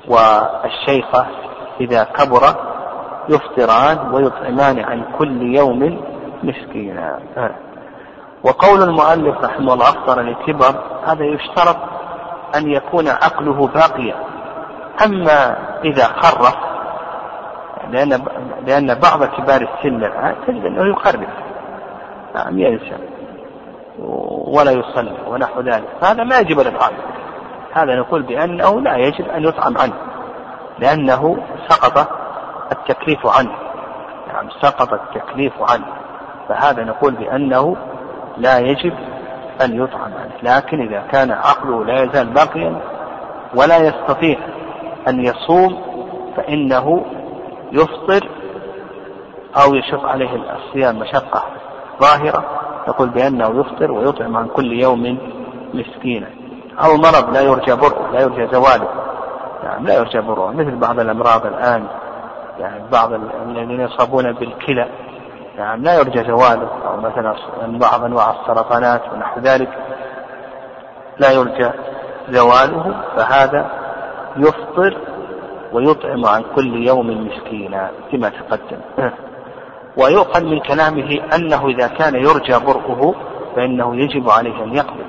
[0.08, 1.26] والشيخة
[1.80, 2.42] إذا كبر
[3.28, 6.00] يفطران ويطعمان عن كل يوم
[6.42, 7.18] مسكينا.
[8.44, 10.74] وقول المؤلف رحمه الله أفطر لكبر
[11.06, 11.76] هذا يشترط
[12.56, 14.14] أن يكون عقله باقيا.
[15.04, 16.54] أما إذا خرف
[17.90, 18.24] لأن
[18.66, 21.28] لأن بعض كبار السن الآن تجد أنه يخرف
[22.34, 22.96] نعم ينسى.
[24.46, 25.88] ولا يصلي ونحو ذلك.
[26.02, 26.92] هذا ما يجب الإطعام
[27.72, 29.94] هذا نقول بأنه لا يجب أن يطعم عنه
[30.78, 31.36] لأنه
[31.68, 32.08] سقط
[32.72, 33.52] التكليف عنه.
[34.32, 35.86] نعم سقط التكليف عنه.
[36.48, 37.76] فهذا نقول بأنه
[38.38, 38.92] لا يجب
[39.64, 40.10] أن يطعم
[40.42, 42.80] لكن إذا كان عقله لا يزال باقيا
[43.54, 44.38] ولا يستطيع
[45.08, 45.82] أن يصوم
[46.36, 47.04] فإنه
[47.72, 48.28] يفطر
[49.64, 51.42] أو يشق عليه الصيام مشقة
[52.00, 52.44] ظاهرة
[52.88, 55.18] نقول بأنه يفطر ويطعم عن كل يوم
[55.74, 56.26] مسكينا.
[56.84, 58.88] أو مرض لا يرجى برؤه لا يرجى زواله.
[59.62, 61.86] يعني لا يرجى برؤه مثل بعض الأمراض الآن.
[62.58, 63.12] يعني بعض
[63.46, 64.88] الذين يصابون بالكلى.
[65.58, 67.34] يعني لا يرجى زواله أو مثلا
[67.78, 69.68] بعض أنواع السرطانات ونحو ذلك.
[71.18, 71.70] لا يرجى
[72.28, 73.70] زواله فهذا
[74.36, 74.98] يفطر
[75.72, 79.10] ويطعم عن كل يوم مسكينا كما تقدم.
[79.96, 83.14] ويؤخذ من كلامه أنه إذا كان يرجى برؤه
[83.56, 85.04] فإنه يجب عليه أن يقضي.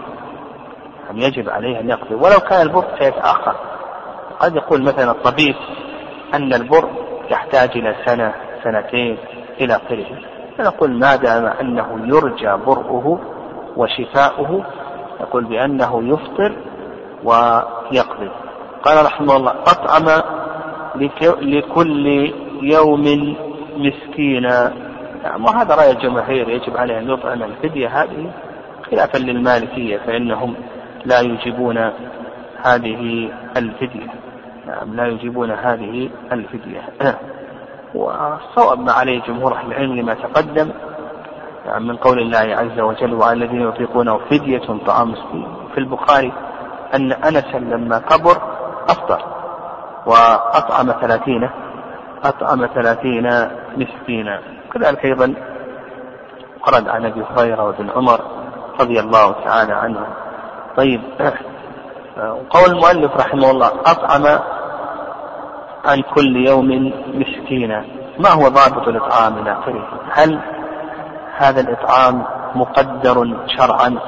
[1.11, 2.15] أن يجب عليه أن يقضي.
[2.15, 3.55] ولو كان البر سيتأخر.
[4.39, 5.55] قد يقول مثلا الطبيب
[6.33, 6.89] أن البر
[7.29, 9.17] يحتاج إلى سنة سنتين
[9.61, 10.32] إلى آخره.
[10.57, 13.19] فنقول ما دام أنه يرجى برؤه
[13.77, 14.65] وشفاؤه
[15.21, 16.55] نقول بأنه يفطر
[17.23, 18.29] ويقضي.
[18.83, 20.21] قال رحمه الله أطعم
[21.41, 23.35] لكل يوم
[23.77, 24.73] مسكينا.
[25.23, 28.31] نعم وهذا رأي الجماهير يجب عليه أن يطعم الفدية هذه
[28.91, 30.55] خلافا للمالكية فإنهم
[31.05, 31.77] لا يجيبون
[32.63, 34.13] هذه الفدية.
[34.67, 36.81] نعم لا يجيبون هذه الفدية.
[37.95, 40.71] والصواب ما عليه جمهور أهل العلم لما تقدم
[41.65, 45.47] يعني من قول الله عز وجل وعلى الذين يطيقونه فدية طعام مسكين.
[45.73, 46.33] في البخاري
[46.95, 48.37] أن أنسا لما كبر
[48.89, 49.21] أفطر
[50.05, 51.49] وأطعم ثلاثين
[52.23, 53.29] أطعم ثلاثين
[53.77, 54.39] مسكينا.
[54.73, 55.33] كذلك أيضا
[56.67, 58.19] ورد عن أبي هريرة وابن عمر
[58.79, 60.05] رضي الله تعالى عنهم
[60.77, 61.01] طيب
[62.49, 64.39] قول المؤلف رحمه الله أطعم
[65.85, 67.85] عن كل يوم مسكينا.
[68.19, 70.39] ما هو ضابط الإطعام إلى آخره؟ هل
[71.37, 73.99] هذا الإطعام مقدر شرعا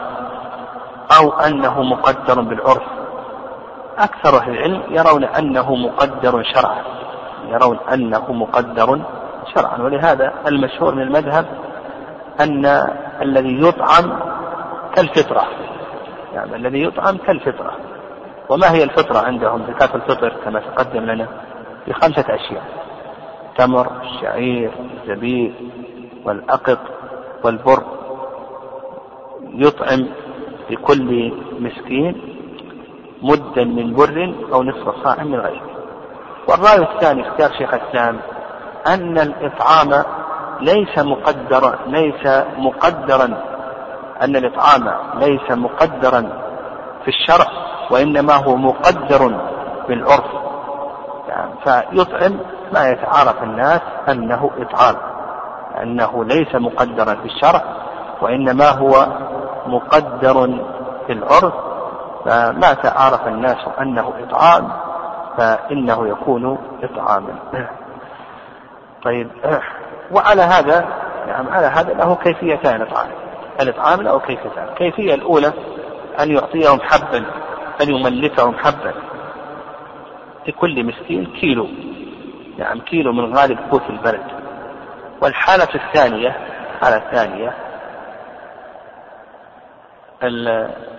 [1.20, 2.84] أو أنه مقدر بالعرف؟
[3.98, 6.84] أكثر أهل العلم يرون أنه مقدر شرعا.
[7.48, 9.00] يرون أنه مقدر
[9.56, 9.82] شرعا.
[9.82, 11.46] ولهذا المشهور من المذهب
[12.40, 12.66] أن
[13.22, 14.20] الذي يطعم
[14.96, 15.48] كالفطرة.
[16.34, 17.72] يعني الذي يطعم كالفطرة.
[18.50, 21.28] وما هي الفطرة عندهم؟ زكاة الفطر كما تقدم لنا.
[21.88, 22.63] بخمسة أشياء
[23.58, 24.71] تمر الشعير
[25.04, 25.54] الزبيب
[26.26, 26.80] والأقط
[27.43, 27.84] والبر
[29.54, 30.08] يطعم
[30.69, 32.21] لكل مسكين
[33.21, 35.76] مدا من بر أو نصف صاع من غيره
[36.48, 38.19] والرأي الثاني اختيار شيخ الإسلام
[38.88, 40.04] أن الإطعام
[40.62, 43.26] ليس مقدرا ليس مقدرا.
[44.21, 46.21] أن الإطعام ليس مقدرا
[47.04, 47.45] في الشرع
[47.91, 49.39] وإنما هو مقدر
[49.88, 50.55] بالعرف.
[51.63, 52.39] فيطعم
[52.74, 54.96] ما يتعارف الناس أنه إطعام
[55.82, 57.62] أنه ليس مقدرا في الشرع
[58.22, 59.08] وإنما هو
[59.68, 60.60] مقدر
[61.08, 61.54] في العرف
[62.26, 64.72] فما تعارف الناس أنه إطعام
[65.38, 67.39] فإنه يكون إطعاما.
[69.04, 69.30] طيب
[70.12, 70.86] وعلى هذا
[71.28, 73.10] نعم على هذا له كيفيتان الإطعام
[73.62, 74.68] الإطعام له كيفيتان.
[74.70, 75.54] الكيفية الأولى
[76.20, 77.26] أن يعطيهم حبا
[77.82, 78.94] أن يملكهم حبا.
[80.48, 81.68] لكل مسكين كيلو.
[82.58, 84.24] نعم كيلو من غالب قوت البلد
[85.22, 86.36] والحالة الثانية
[86.76, 87.54] الحالة الثانية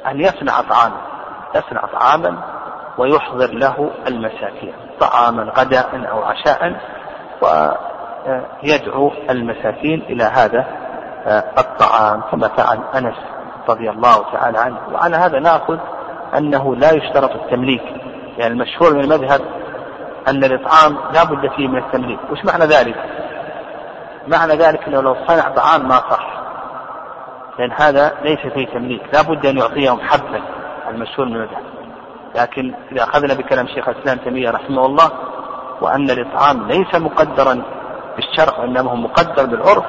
[0.06, 0.96] أن يصنع طعاما.
[1.54, 2.38] يصنع طعاما
[2.98, 6.80] ويحضر له المساكين طعاما غداء أو عشاء
[8.62, 10.66] ويدعو المساكين إلى هذا
[11.58, 12.20] الطعام.
[12.20, 13.16] كما فعل أنس
[13.68, 14.78] رضي الله تعالى عنه.
[14.92, 15.78] وعلى هذا نأخذ
[16.36, 18.05] أنه لا يشترط التمليك.
[18.38, 19.40] يعني المشهور من المذهب
[20.28, 22.18] أن الإطعام لا بد فيه من التمليك.
[22.30, 22.96] وش معنى ذلك؟
[24.28, 26.36] معنى ذلك أنه لو صنع طعام ما صح.
[27.58, 29.02] لأن هذا ليس فيه تمليك.
[29.14, 30.42] لا بد أن يعطيهم حبا
[30.88, 31.62] المشهور من المذهب.
[32.34, 35.10] لكن إذا أخذنا بكلام شيخ الإسلام تيمية رحمه الله
[35.80, 37.62] وأن الإطعام ليس مقدرا
[38.16, 39.84] بالشرع وإنما هو مقدر بالعرف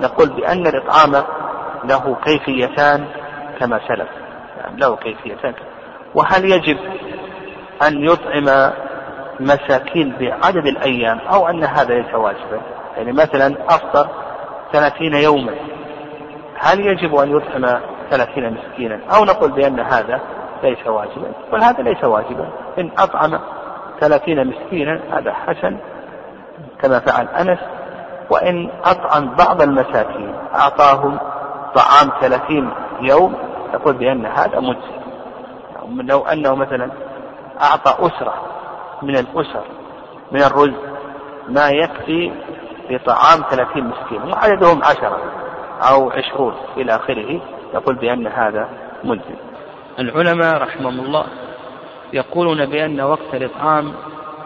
[0.00, 1.24] نقول بأن الإطعام
[1.84, 3.06] له كيفيتان
[3.60, 4.08] كما سلف.
[4.58, 5.54] يعني له كيفيتان.
[6.14, 6.78] وهل يجب
[7.86, 8.72] أن يطعم
[9.40, 12.60] مساكين بعدد الأيام أو أن هذا ليس واجبا
[12.96, 14.08] يعني مثلا أفطر
[14.72, 15.52] ثلاثين يوما.
[16.58, 20.20] هل يجب أن يطعم ثلاثين مسكينا؟ أو نقول بأن هذا
[20.62, 21.32] ليس واجبا.
[21.52, 22.48] وهذا ليس واجبا.
[22.78, 23.38] إن أطعم
[24.00, 25.76] ثلاثين مسكينا هذا حسن
[26.82, 27.58] كما فعل أنس.
[28.30, 31.18] وإن أطعم بعض المساكين أعطاهم
[31.74, 33.34] طعام ثلاثين يوم
[33.74, 35.02] نقول بأن هذا مجزي
[36.02, 36.90] لو أنه مثلا
[37.62, 38.34] أعطى أسرة
[39.02, 39.64] من الأسر
[40.32, 40.74] من الرز
[41.48, 42.32] ما يكفي
[42.90, 45.18] لطعام ثلاثين مسكين وعددهم عشرة
[45.90, 47.40] أو عشرون إلى آخره
[47.74, 48.68] يقول بأن هذا
[49.04, 49.36] ملزم.
[49.98, 51.26] العلماء رحمهم الله
[52.12, 53.92] يقولون بأن وقت الإطعام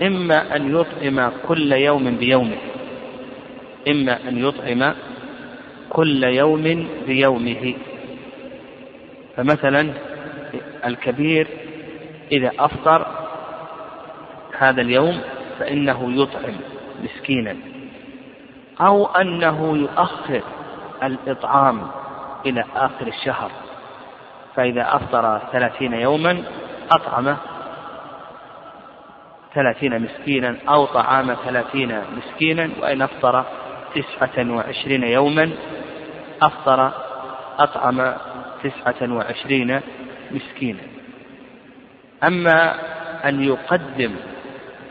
[0.02, 2.58] إما أن يطعم كل يوم بيومه
[3.88, 4.94] إما أن يطعم
[5.90, 7.74] كل يوم بيومه.
[9.36, 9.92] فمثلا
[10.84, 11.48] الكبير
[12.32, 13.06] إذا أفطر
[14.58, 15.20] هذا اليوم
[15.58, 16.54] فإنه يطعم
[17.02, 17.56] مسكينا.
[18.80, 20.42] أو أنه يؤخر
[21.02, 21.90] الإطعام
[22.46, 23.50] إلى آخر الشهر.
[24.56, 26.42] فإذا أفطر ثلاثين يوما
[26.90, 27.36] أطعم
[29.54, 32.70] ثلاثين مسكينا أو طعام ثلاثين مسكينا.
[32.80, 33.44] وإن أفطر
[33.94, 35.50] تسعة وعشرين يوما
[36.42, 36.90] أفطر
[37.58, 38.14] أطعم
[38.62, 39.80] تسعة وعشرين
[40.30, 40.95] مسكينا.
[42.24, 42.74] أما
[43.24, 44.14] أن يقدم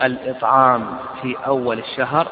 [0.03, 2.27] الإطعام في أول الشهر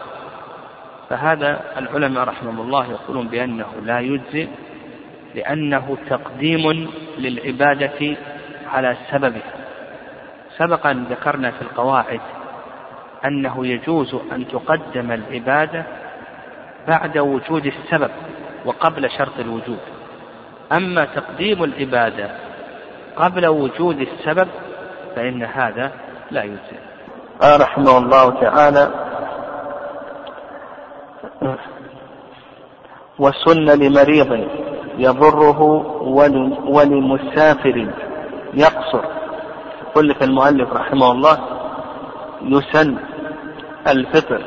[1.09, 4.47] فهذا العلماء رحمهم الله يقولون بأنه لا يجزي
[5.35, 8.17] لأنه تقديم للعبادة
[8.73, 9.53] على سببها.
[10.57, 12.21] سبق أن ذكرنا في القواعد
[13.25, 15.83] أنه يجوز أن تقدم العبادة
[16.87, 18.11] بعد وجود السبب
[18.65, 19.79] وقبل شرط الوجود.
[20.71, 22.31] أما تقديم العبادة
[23.15, 24.47] قبل وجود السبب
[25.15, 25.91] فإن هذا
[26.31, 26.77] لا يجزي
[27.41, 28.91] قال رحمه الله تعالى
[33.19, 34.47] وسن لمريض
[34.97, 35.61] يضره
[36.67, 37.87] ولمسافر
[38.53, 39.03] يقصر.
[39.81, 41.37] يقول لك المؤلف رحمه الله
[42.41, 42.97] يسن
[43.87, 44.41] الفطر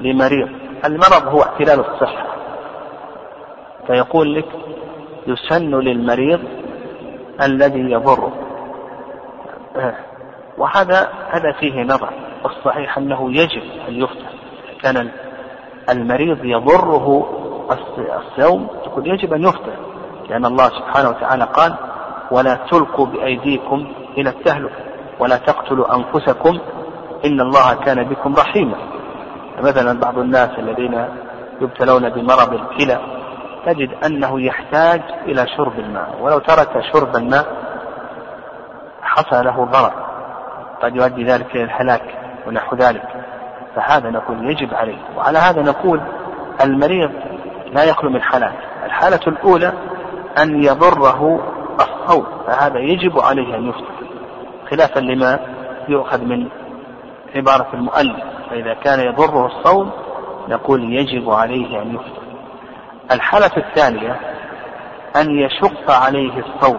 [0.00, 0.48] لمريض.
[0.84, 2.26] المرض هو اعتلال الصحة.
[3.86, 4.48] فيقول لك
[5.26, 6.40] يسن للمريض
[7.42, 8.32] الذي يضره.
[10.58, 12.12] وهذا هذا فيه نظر
[12.44, 14.32] والصحيح أنه يجب أن يفتح
[14.82, 15.10] كان
[15.90, 17.28] المريض يضره
[17.98, 19.72] الصوم تقول يجب أن يفتح
[20.28, 21.74] لأن الله سبحانه وتعالى قال
[22.30, 24.84] ولا تلقوا بأيديكم إلى التهلكة
[25.18, 26.58] ولا تقتلوا أنفسكم
[27.24, 28.76] إن الله كان بكم رحيما.
[29.58, 31.08] مثلا بعض الناس الذين
[31.60, 32.98] يبتلون بمرض الكلى
[33.66, 37.46] تجد أنه يحتاج إلى شرب الماء ولو ترك شرب الماء
[39.16, 39.92] حصل له ضرر
[40.82, 42.02] قد يؤدي ذلك إلى الهلاك
[42.46, 43.08] ونحو ذلك.
[43.76, 44.98] فهذا نقول يجب عليه.
[45.16, 46.00] وعلى هذا نقول
[46.64, 47.10] المريض
[47.72, 48.54] لا يخلو من حالات.
[48.84, 49.72] الحالة الأولى
[50.42, 51.40] أن يضره
[51.80, 53.92] الصوم فهذا يجب عليه أن يفطر
[54.70, 55.38] خلافا لما
[55.88, 56.48] يؤخذ من
[57.34, 58.22] عبارة المؤلف.
[58.50, 59.90] فإذا كان يضره الصوم
[60.48, 62.22] نقول يجب عليه أن يفطر
[63.12, 64.20] الحالة الثانية
[65.16, 66.78] أن يشق عليه الصوم.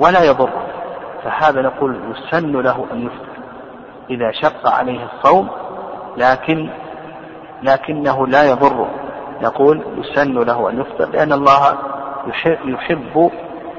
[0.00, 0.50] ولا يضر.
[1.24, 3.30] فهذا نقول يسن له أن يفطر
[4.10, 5.48] إذا شق عليه الصوم
[6.16, 6.70] لكن
[7.62, 8.88] لكنه لا يضره
[9.42, 11.78] نقول يسن له أن يفطر لأن الله
[12.64, 13.30] يحب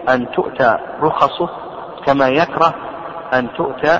[0.09, 1.49] أن تؤتى رخصه
[2.05, 2.73] كما يكره
[3.33, 3.99] أن تؤتى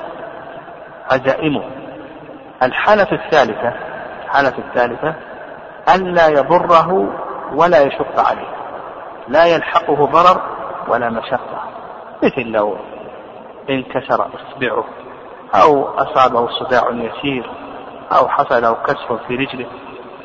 [1.11, 1.63] عزائمه.
[2.63, 3.73] الحالة الثالثة
[4.25, 5.15] الحالة الثالثة
[5.95, 7.07] ألا يضره
[7.53, 8.47] ولا يشق عليه.
[9.27, 10.41] لا يلحقه ضرر
[10.87, 11.70] ولا مشقة.
[12.23, 12.75] مثل لو
[13.69, 14.85] انكسر إصبعه
[15.63, 17.49] أو أصابه صداع يسير
[18.11, 19.65] أو حصل له كسر في رجله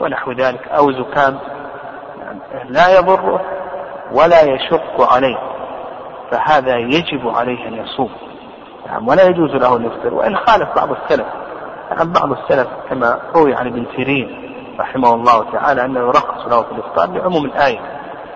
[0.01, 1.39] ونحو ذلك أو زكام
[2.69, 3.41] لا يضره
[4.13, 5.39] ولا يشق عليه
[6.31, 8.11] فهذا يجب عليه أن يصوم.
[8.87, 11.27] نعم ولا يجوز له أن يفطر وإن خالف بعض السلف.
[11.91, 16.73] نعم بعض السلف كما روي عن ابن سيرين رحمه الله تعالى أنه يرخص له في
[16.73, 17.81] الإفطار بعموم الآية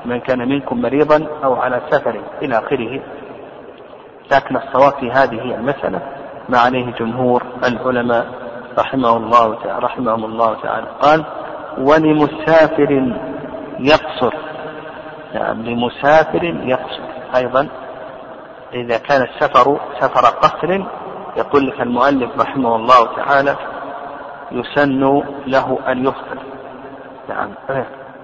[0.04, 3.00] من كان منكم مريضا أو على سفر إلى آخره
[4.32, 6.00] لكن الصواب في هذه المسألة
[6.48, 8.26] ما عليه جمهور العلماء
[8.78, 10.86] رحمه الله تعالى رحمهم الله تعالى.
[11.02, 11.24] قال
[11.78, 13.16] ولمسافر
[13.78, 14.34] يقصر.
[15.34, 17.02] نعم لمسافر يقصر.
[17.36, 17.68] أيضا
[18.74, 20.84] إذا كان السفر سفر قصر
[21.36, 23.56] يقول لك المؤلف رحمه الله تعالى
[24.52, 26.38] يسن له أن يفطر.
[27.28, 27.50] نعم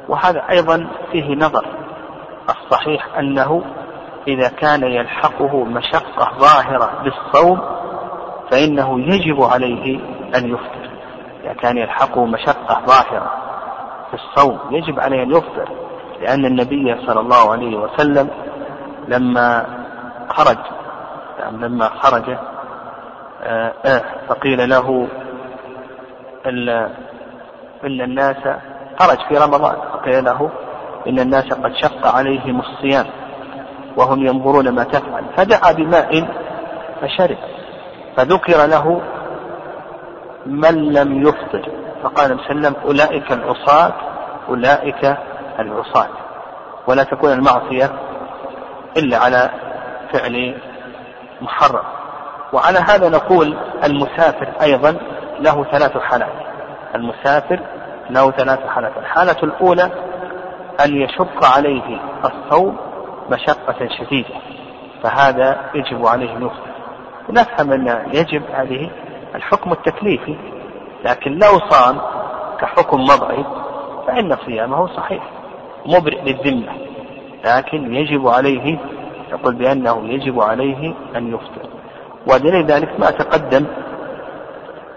[0.08, 1.66] وهذا أيضا فيه نظر.
[2.48, 3.62] الصحيح أنه
[4.28, 7.60] إذا كان يلحقه مشقة ظاهرة بالصوم
[8.50, 10.00] فإنه يجب عليه
[10.36, 10.90] أن يفطر.
[11.44, 13.30] إذا كان يلحقه مشقة ظاهرة
[14.10, 15.68] في الصوم يجب عليه أن يفطر
[16.20, 18.30] لأن النبي صلى الله عليه وسلم
[19.08, 19.66] لما
[20.28, 20.58] خرج
[21.52, 22.36] لما خرج
[23.42, 25.08] آه آه فقيل له
[27.84, 28.36] إن الناس
[28.98, 30.50] خرج في رمضان فقيل له
[31.06, 33.06] إن الناس قد شق عليهم الصيام.
[33.96, 35.24] وهم ينظرون ما تفعل.
[35.36, 36.28] فدعا بماء
[37.00, 37.36] فشرب.
[38.16, 39.00] فذكر له
[40.46, 41.70] من لم يفطر.
[42.02, 43.92] فقال وسلم أولئك العصاة
[44.48, 45.16] أولئك
[45.58, 46.08] العصاة.
[46.86, 47.90] ولا تكون المعصية
[48.96, 49.50] إلا على
[50.12, 50.58] فعل
[51.40, 51.84] محرم.
[52.52, 54.96] وعلى هذا نقول المسافر أيضا
[55.40, 56.32] له ثلاث حالات.
[56.94, 57.60] المسافر
[58.10, 58.92] له ثلاث حالات.
[58.98, 59.90] الحالة الأولى
[60.84, 62.85] أن يشق عليه الصوم
[63.30, 64.34] مشقة شديدة
[65.02, 66.66] فهذا يجب عليه يفطر
[67.30, 68.90] نفهم أن يجب عليه
[69.34, 70.36] الحكم التكليفي
[71.04, 72.00] لكن لو صام
[72.60, 73.44] كحكم وضعي
[74.06, 75.22] فإن صيامه صحيح
[75.86, 76.72] مبرئ للذمة.
[77.44, 78.78] لكن يجب عليه
[79.32, 81.68] يقول بأنه يجب عليه أن يفطر
[82.26, 83.66] ودليل ذلك ما تقدم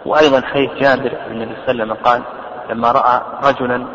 [0.06, 2.22] وأيضا حديث جابر النبي صلى الله عليه وسلم قال
[2.70, 3.86] لما رأى رجلا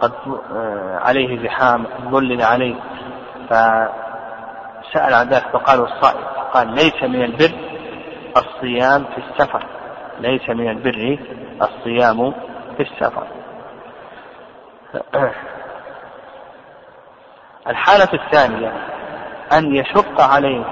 [0.00, 0.12] قد
[0.56, 2.74] آه، عليه زحام ظلل عليه
[3.50, 7.52] فسأل عن ذلك فقال الصائم قال ليس من البر
[8.36, 9.66] الصيام في السفر
[10.20, 11.18] ليس من البر
[11.62, 12.32] الصيام
[12.76, 13.26] في السفر.
[17.68, 18.72] الحالة الثانية
[19.52, 20.64] أن يشق عليه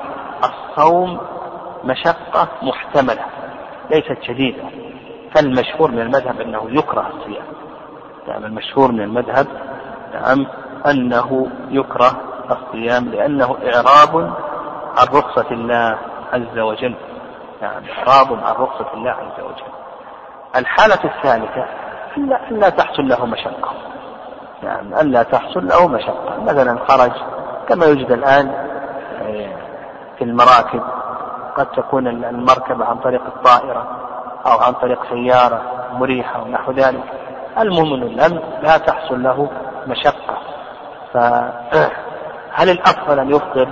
[0.44, 1.20] الصوم
[1.84, 3.24] مشقة محتملة
[3.90, 4.62] ليست شديدة.
[5.34, 7.46] فالمشهور من المذهب أنه يكره الصيام.
[8.28, 9.46] نعم المشهور من المذهب
[10.14, 10.46] نعم
[10.90, 14.16] أنه يكره الصيام لأنه إعراض
[14.96, 15.98] عن رخصة الله
[16.32, 16.94] عز وجل.
[17.62, 19.72] نعم إعراض عن رخصة الله عز وجل.
[20.56, 21.64] الحالة الثالثة
[22.16, 23.72] ألا, ألا تحصل له مشقة.
[24.62, 26.40] نعم ألا تحصل له مشقة.
[26.42, 27.12] مثلا خرج
[27.68, 28.52] كما يوجد الآن
[30.18, 30.82] في المراكب.
[31.56, 33.86] قد تكون المركبة عن طريق الطائرة
[34.46, 37.04] أو عن طريق سيارة مريحة ونحو ذلك.
[37.58, 39.50] المهم أنه لا تحصل له
[39.86, 40.38] مشقة.
[42.56, 43.68] فهل الأفضل أن يفطر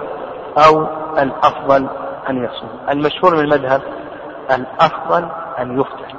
[0.67, 0.87] أو
[1.19, 1.89] الأفضل
[2.29, 3.83] أن يصوم؟ المشهور من المذهب
[4.51, 5.29] الأفضل
[5.59, 6.17] أن يفطر.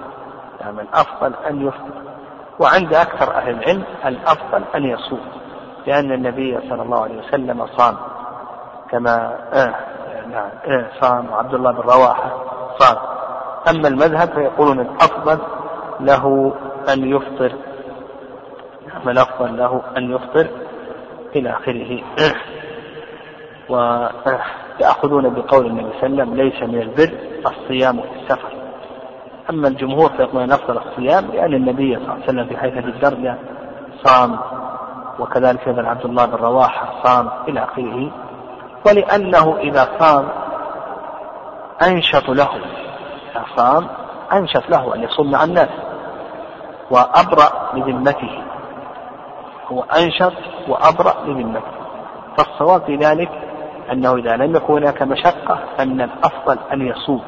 [0.61, 2.03] يعني الأفضل أن يفطر.
[2.59, 5.21] وعند أكثر أهل العلم الأفضل أن يصوم
[5.87, 7.95] لأن النبي صلى الله عليه وسلم صام
[8.89, 9.75] كما آه
[10.27, 12.31] نعم آه صام وعبد الله بن رواحة
[12.79, 12.97] صام.
[13.69, 15.39] أما المذهب فيقولون الأفضل
[15.99, 16.53] له
[16.93, 17.51] أن يفطر.
[18.87, 20.47] نعم الأفضل له أن يفطر
[21.35, 22.01] إلى آخره.
[23.69, 28.53] ويأخذون بقول النبي صلى الله عليه وسلم ليس من البر الصيام في السفر.
[29.49, 33.37] أما الجمهور فيقولون أفضل الصيام لأن النبي صلى الله عليه وسلم في حيث الدرجة
[34.03, 34.39] صام
[35.19, 38.11] وكذلك أيضا عبد الله بن رواحة صام إلى آخره.
[38.87, 40.27] ولأنه إذا صام
[41.87, 42.49] أنشط له
[43.31, 43.87] إذا صام
[44.33, 45.69] أنشط له أن يصوم مع الناس
[46.91, 48.52] وأبرأ لذمته.
[49.67, 50.33] هو أنشط
[50.67, 51.83] وأبرأ لذمته
[52.37, 53.29] فالصواب في ذلك
[53.91, 57.21] أنه إذا لم يكن هناك مشقة فإن الأفضل أن يصوم.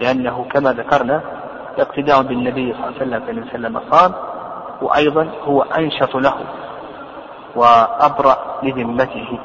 [0.00, 1.20] لأنه كما ذكرنا
[1.78, 4.12] اقتداء بالنبي صلى الله عليه وسلم فإن وسلم صام
[4.82, 6.34] وأيضا هو أنشط له
[7.56, 9.38] وأبرأ لذمته.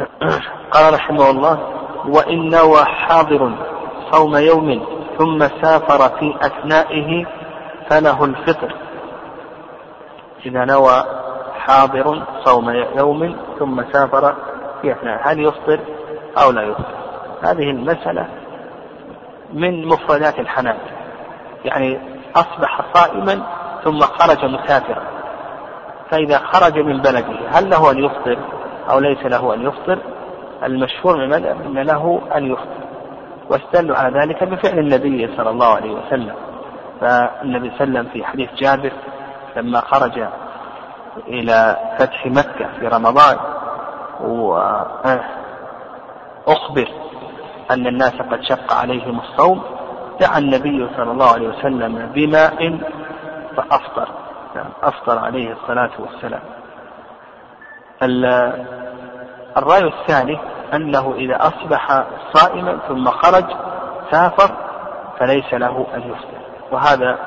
[0.74, 1.58] قال رحمه الله
[2.08, 3.52] وإن نوى حاضر
[4.12, 4.86] صوم يوم
[5.18, 7.26] ثم سافر في أثنائه
[7.90, 8.83] فله الفطر.
[10.46, 11.04] إذا نوى
[11.58, 14.34] حاضر صوم يوم ثم سافر
[14.82, 15.80] في أثناء هل يفطر
[16.42, 16.94] أو لا يفطر؟
[17.42, 18.28] هذه المسألة
[19.52, 20.90] من مفردات الحنابلة
[21.64, 21.98] يعني
[22.36, 23.42] أصبح صائما
[23.84, 25.02] ثم خرج مسافرا.
[26.10, 28.38] فإذا خرج من بلده هل له أن يفطر
[28.90, 29.98] أو ليس له أن يفطر؟
[30.64, 32.84] المشهور من المذهب أن له أن يفطر.
[33.50, 36.34] واستدلوا على ذلك بفعل النبي صلى الله عليه وسلم.
[37.00, 38.92] فالنبي صلى الله عليه وسلم في حديث جابر
[39.56, 40.26] لما خرج
[41.28, 43.36] إلى فتح مكة في رمضان
[46.46, 46.88] وأخبر
[47.70, 49.62] أن الناس قد شق عليهم الصوم
[50.20, 52.78] دعا النبي صلى الله عليه وسلم بماء
[53.56, 54.08] فأفطر
[54.82, 56.42] أفطر عليه الصلاة والسلام.
[59.56, 60.38] الرأي الثاني
[60.74, 63.44] أنه إذا أصبح صائما ثم خرج
[64.10, 64.54] سافر
[65.18, 66.38] فليس له أن يفطر
[66.72, 67.18] وهذا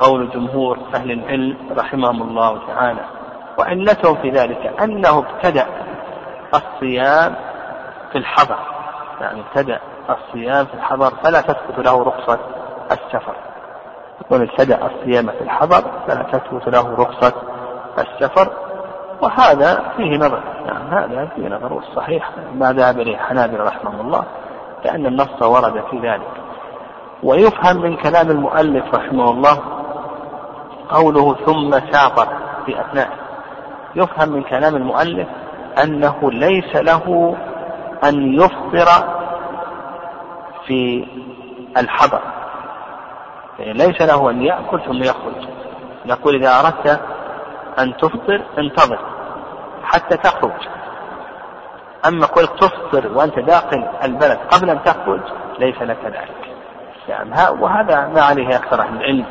[0.00, 3.00] قول جمهور أهل العلم رحمهم الله تعالى
[3.58, 5.66] وعلتهم في ذلك أنه ابتدأ
[6.54, 7.34] الصيام
[8.12, 8.58] في الحضر.
[9.20, 9.80] يعني ابتدأ
[10.10, 12.38] الصيام في الحضر فلا تثبت له رخصة
[12.92, 13.34] السفر.
[14.20, 17.32] يكون ابتدأ الصيام في الحضر فلا تثبت له رخصة
[17.98, 18.48] السفر.
[19.22, 24.24] وهذا فيه نظر يعني هذا فيه نظر والصحيح ما ذهب إليه حنابل رحمه الله
[24.84, 26.30] لأن النص ورد في ذلك.
[27.22, 29.58] ويفهم من كلام المؤلف رحمه الله
[30.88, 32.28] قوله ثم سافر
[32.66, 33.10] في أثناء.
[33.94, 35.28] يفهم من كلام المؤلف
[35.82, 37.36] أنه ليس له
[38.04, 39.08] أن يفطر
[40.66, 41.06] في
[41.78, 42.20] الحضر.
[43.58, 45.48] يعني ليس له أن يأكل ثم يخرج.
[46.06, 47.00] نقول إذا أردت
[47.78, 48.98] أن تفطر انتظر
[49.84, 50.68] حتى تخرج.
[52.08, 55.20] أما قلت تفطر وأنت داخل البلد قبل أن تخرج
[55.58, 56.50] ليس لك ذلك.
[57.08, 57.30] يعني
[57.60, 59.26] وهذا ما عليه أكثر أهل العلم.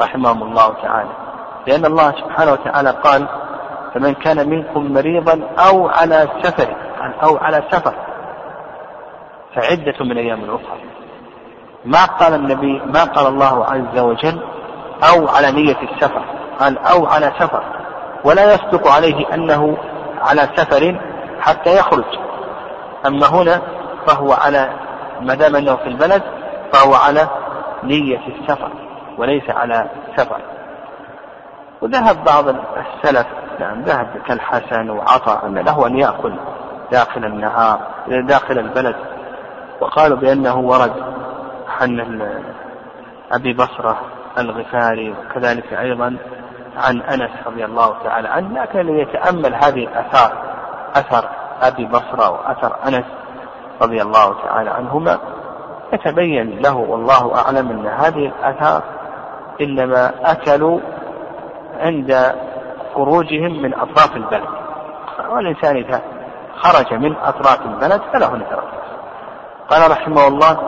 [0.00, 1.10] رحمهم الله تعالى.
[1.66, 3.28] لأن الله سبحانه وتعالى قال
[3.94, 6.76] فمن كان منكم مريضا أو على سفر
[7.24, 7.94] أو على سفر
[9.54, 10.80] فعدة من أيام أخرى.
[11.84, 14.40] ما قال النبي ما قال الله عز وجل
[15.12, 16.22] أو على نية السفر
[16.58, 17.62] قال أو على سفر.
[18.24, 19.76] ولا يصدق عليه أنه
[20.20, 21.00] على سفر
[21.40, 22.04] حتى يخرج.
[23.06, 23.62] أما هنا
[24.06, 24.70] فهو على
[25.20, 26.22] ما دام أنه في البلد
[26.72, 27.28] فهو على
[27.84, 28.70] نية السفر.
[29.20, 30.40] وليس على سفر
[31.80, 33.26] وذهب بعض السلف
[33.60, 36.34] نعم ذهب كالحسن وعطاء أن له أن يأكل
[36.92, 38.96] داخل النهار داخل البلد.
[39.80, 40.92] وقالوا بأنه ورد
[41.80, 42.20] عن
[43.32, 44.00] أبي بصرة
[44.38, 46.16] الغفاري وكذلك أيضا
[46.76, 48.62] عن أنس رضي الله تعالى عنه.
[48.62, 50.32] لكن الذي يتأمل هذه الآثار
[50.96, 51.28] أثر
[51.62, 53.04] أبي بصرة وأثر أنس
[53.82, 55.18] رضي الله تعالى عنهما.
[55.92, 58.82] يتبين له والله أعلم أن هذه الآثار
[59.60, 60.80] إنما أكلوا
[61.80, 62.34] عند
[62.94, 64.48] خروجهم من أطراف البلد.
[65.30, 66.02] والإنسان إذا
[66.56, 68.80] خرج من أطراف البلد فله يترخص
[69.68, 70.58] قال رحمه الله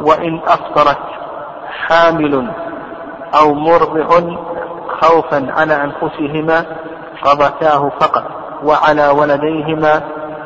[0.00, 0.98] وإن أفطرت
[1.68, 2.50] حامل
[3.40, 4.36] أو مرضع
[5.00, 6.64] خوفا على أنفسهما
[7.22, 8.24] قضتاه فقط
[8.64, 10.02] وعلى ولديهما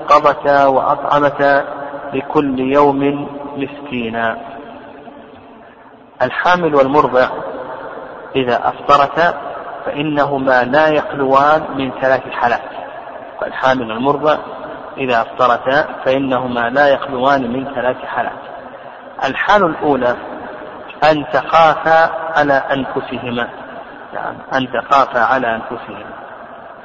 [0.09, 1.65] قضتا وأطعمتا
[2.13, 4.39] لكل يوم مسكينا.
[6.23, 7.29] الحامل والمرضع
[8.37, 9.35] إذا أفطرتا
[9.87, 12.63] فإنهما لا يخلوان من ثلاث حالات
[13.41, 14.37] فالحامل والمرضع
[14.97, 18.39] إذا أفطرتا فإنهما لا يخلوان من ثلاث حالات.
[19.25, 20.17] الحال الأولى
[21.11, 23.49] أن تخافا على أنفسهما.
[24.15, 26.19] نعم أن تخافا على أنفسهما.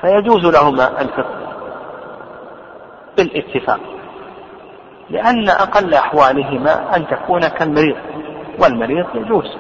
[0.02, 1.54] فيجوز لهما الفطر
[3.18, 3.80] بالاتفاق
[5.10, 7.98] لأن أقل أحوالهما أن تكون كالمريض
[8.60, 9.58] والمريض يجوز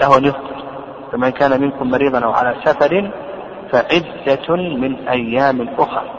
[0.00, 0.59] له أن يفطر
[1.12, 3.10] فمن كان منكم مريضا أو على سفر
[3.72, 6.10] فعدة من أيام أخرى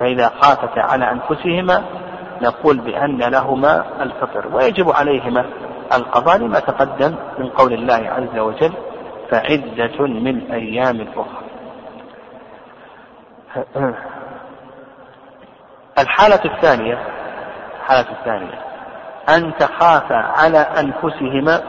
[0.00, 1.84] فإذا خافتا على أنفسهما
[2.42, 5.44] نقول بأن لهما الفطر ويجب عليهما
[5.92, 8.72] القضاء لما تقدم من قول الله عز وجل
[9.30, 11.50] فعدة من أيام أخرى
[15.98, 16.98] الحالة الثانية
[17.80, 18.60] الحالة الثانية
[19.28, 21.60] أن تخاف على أنفسهما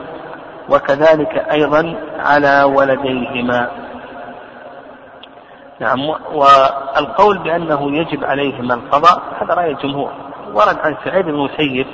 [0.70, 3.70] وكذلك أيضا على ولديهما.
[5.80, 10.12] نعم والقول بأنه يجب عليهما القضاء هذا رأي الجمهور.
[10.54, 11.88] ورد عن سعيد بن المسيب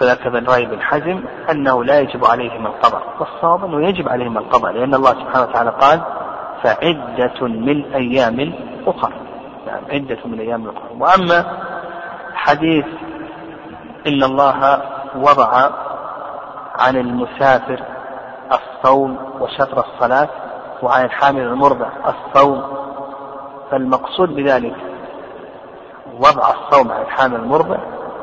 [0.00, 3.02] كذلك ابن رأي بن حزم أنه لا يجب عليهما القضاء.
[3.20, 6.00] والصواب أنه يجب عليهما القضاء لأن الله سبحانه وتعالى قال
[6.62, 8.52] فعدة من أيام
[8.86, 9.12] أخرى
[9.66, 11.44] نعم عدة من أيام أخرى وأما
[12.34, 12.84] حديث
[14.06, 14.82] إن الله
[15.16, 15.70] وضع
[16.80, 17.82] عن المسافر
[18.52, 20.28] الصوم وشطر الصلاة
[20.82, 22.62] وعن الحامل المرضع الصوم.
[23.70, 24.74] فالمقصود بذلك
[26.18, 27.76] وضع الصوم على الحامل المرضع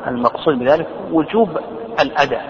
[0.06, 1.58] المقصود بذلك وجوب
[2.00, 2.48] الأداء.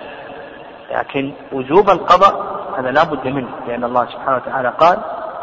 [0.90, 4.98] لكن وجوب القضاء هذا لا بد منه لأن الله سبحانه وتعالى قال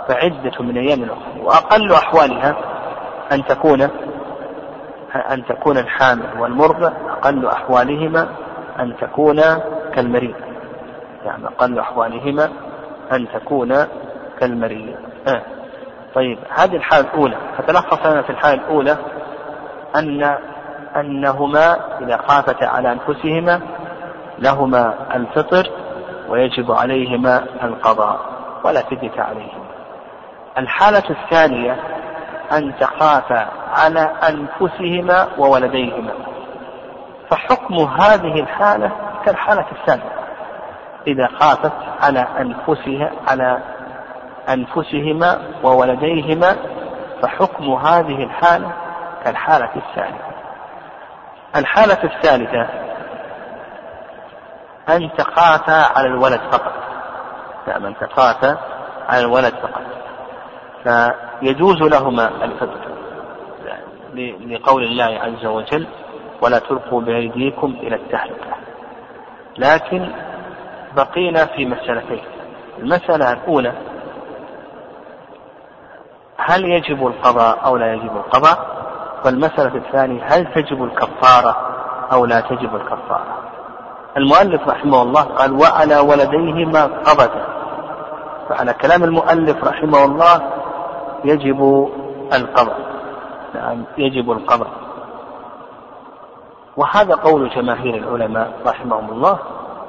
[0.07, 1.41] فعدة من أيام أخرى.
[1.41, 2.55] وأقل أحوالها
[3.31, 3.81] أن تكون
[5.31, 8.27] أن تكون الحامل والمرضع أقل أحوالهما
[8.79, 9.41] أن تكون
[9.95, 10.35] كالمريض.
[11.25, 12.49] يعني أقل أحوالهما
[13.11, 13.85] أن تكون
[14.39, 14.95] كالمريض.
[15.27, 15.41] آه.
[16.15, 17.37] طيب هذه الحالة الأولى.
[17.57, 18.97] فتلخص لنا في الحالة الأولى
[19.95, 20.37] أن
[20.95, 23.61] أنهما إذا خافتا على أنفسهما
[24.39, 25.69] لهما الفطر
[26.29, 28.19] ويجب عليهما القضاء
[28.63, 29.65] ولا فدية عليهما.
[30.57, 31.79] الحالة الثانية
[32.51, 36.11] أن تخافا على أنفسهما وولديهما.
[37.29, 38.91] فحكم هذه الحالة
[39.25, 40.24] كالحالة السابقة
[41.07, 43.59] إذا خافت على أنفسها على
[44.49, 46.55] أنفسهما وولديهما
[47.21, 48.71] فحكم هذه الحالة
[49.23, 50.35] كالحالة الثالثة.
[51.55, 52.67] الحالة الثالثة
[54.89, 56.73] أن تخافا على الولد فقط.
[57.67, 58.57] نعم أن تخافا
[59.09, 59.81] على الولد فقط.
[60.83, 62.95] فيجوز لهما الفطر
[64.47, 65.87] لقول الله عز وجل
[66.41, 68.55] ولا تلقوا بأيديكم إلى التهلكة
[69.57, 70.11] لكن
[70.95, 72.23] بقينا في مسألتين.
[72.79, 73.73] المسألة الأولى
[76.37, 78.75] هل يجب القضاء أو لا يجب القضاء؟
[79.25, 81.55] والمسألة الثانية هل تجب الكفارة
[82.13, 83.25] أو لا تجب الكفارة؟
[84.17, 87.45] المؤلف رحمه الله قال وعلى ولديهما قضتا
[88.49, 90.41] فعلى كلام المؤلف رحمه الله
[91.23, 91.89] يجب
[92.33, 92.79] القضاء.
[93.55, 94.71] نعم يجب القضاء.
[96.77, 99.39] وهذا قول جماهير العلماء رحمهم الله.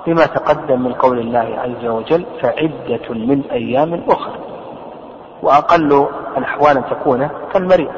[0.07, 4.39] بما تقدم من قول الله عز وجل فعدة من أيام أخرى.
[5.43, 7.93] وأقل الأحوال أن تكون كالمريض.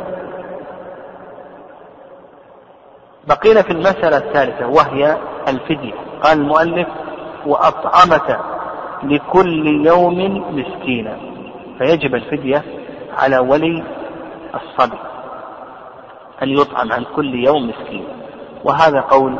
[3.28, 5.16] بقينا في المسألة الثالثة وهي
[5.48, 5.94] الفدية.
[6.22, 6.88] قال المؤلف
[7.46, 8.40] وأطعمة
[9.02, 11.16] لكل يوم مسكينا.
[11.78, 12.62] فيجب الفدية
[13.18, 13.84] على ولي
[14.54, 14.98] الصبي
[16.42, 18.04] أن يطعم عن كل يوم مسكين.
[18.64, 19.38] وهذا قول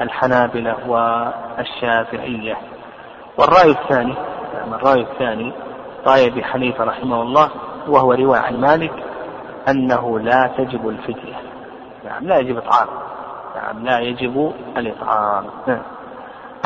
[0.00, 2.56] الحنابلة والشافعية.
[3.38, 4.14] والرأي الثاني
[4.54, 5.52] يعني الرأي الثاني
[6.06, 7.50] رأي أبي حنيفة رحمه الله
[7.88, 8.92] وهو رواية عن مالك
[9.68, 11.36] أنه لا تجب الفدية.
[12.04, 12.88] نعم لا يجب إطعام.
[13.56, 15.44] نعم لا يجب الإطعام.
[15.66, 15.82] نعم.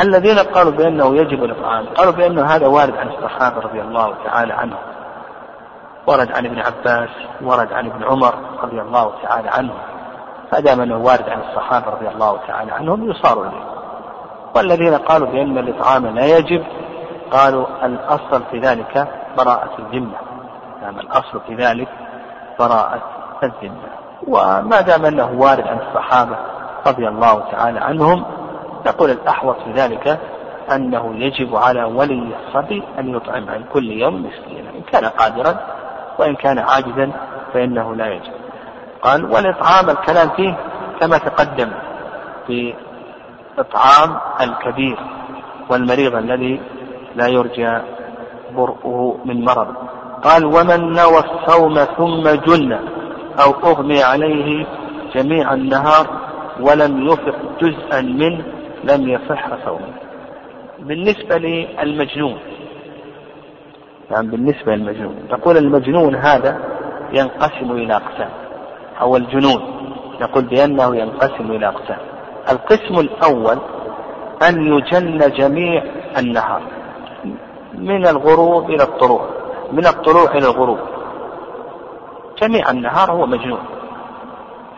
[0.00, 4.78] الذين قالوا بأنه يجب الإطعام قالوا بأنه هذا وارد عن الصحابة رضي الله تعالى عنهم.
[6.06, 7.10] ورد عن ابن عباس
[7.42, 9.91] ورد عن ابن عمر رضي الله تعالى عنهم
[10.52, 13.64] فدام انه وارد عن الصحابة رضي الله تعالى عنهم يصار إليه.
[14.56, 16.64] والذين قالوا بأن الإطعام لا يجب
[17.30, 20.16] قالوا الأصل في ذلك براءة الذمة.
[20.82, 21.88] نعم الأصل في ذلك
[22.58, 23.02] براءة
[23.42, 23.88] الذمة.
[24.28, 26.36] وما دام أنه وارد عن الصحابة
[26.86, 28.24] رضي الله تعالى عنهم
[28.86, 30.18] نقول الأحوط في ذلك
[30.74, 35.56] أنه يجب على ولي الصبي أن يطعم عن كل يوم مسكينا إن كان قادرا
[36.18, 37.10] وإن كان عاجزا
[37.54, 38.41] فإنه لا يجب.
[39.02, 40.56] قال والإطعام الكلام فيه
[41.00, 41.70] كما تقدم
[42.46, 42.74] في
[43.58, 44.98] إطعام الكبير
[45.68, 46.60] والمريض الذي
[47.16, 47.78] لا يرجى
[48.56, 49.74] برؤه من مرض.
[50.24, 52.72] قال ومن نوى الصوم ثم جن
[53.44, 54.66] أو أغمي عليه
[55.14, 56.06] جميع النهار
[56.60, 58.44] ولم يفق جزءا منه
[58.84, 59.94] لم يصح صومه.
[60.78, 62.38] بالنسبة للمجنون
[64.10, 66.58] نعم بالنسبة للمجنون نقول المجنون هذا
[67.12, 68.41] ينقسم إلى أقسام.
[69.02, 69.62] أو الجنون
[70.20, 71.98] نقول بأنه ينقسم إلى أقسام.
[72.50, 73.58] القسم الأول
[74.48, 75.82] أن يجن جميع
[76.18, 76.62] النهار
[77.74, 79.26] من الغروب إلى الطلوع
[79.72, 80.78] من الطلوع إلى الغروب.
[82.42, 83.62] جميع النهار هو مجنون.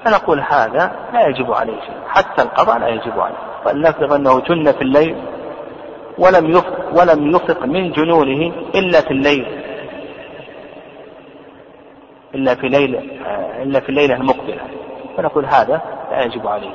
[0.04, 3.36] فنقول هذا لا يجب عليه شيء حتى القضاء لا يجب عليه.
[3.64, 5.16] فلنفرض أنه جن في الليل
[6.18, 9.63] ولم يفق ولم يفق من جنونه إلا في الليل.
[12.34, 12.98] إلا في ليلة
[13.62, 14.60] إلا في الليلة المقبلة.
[15.16, 16.74] فنقول هذا لا يجب عليه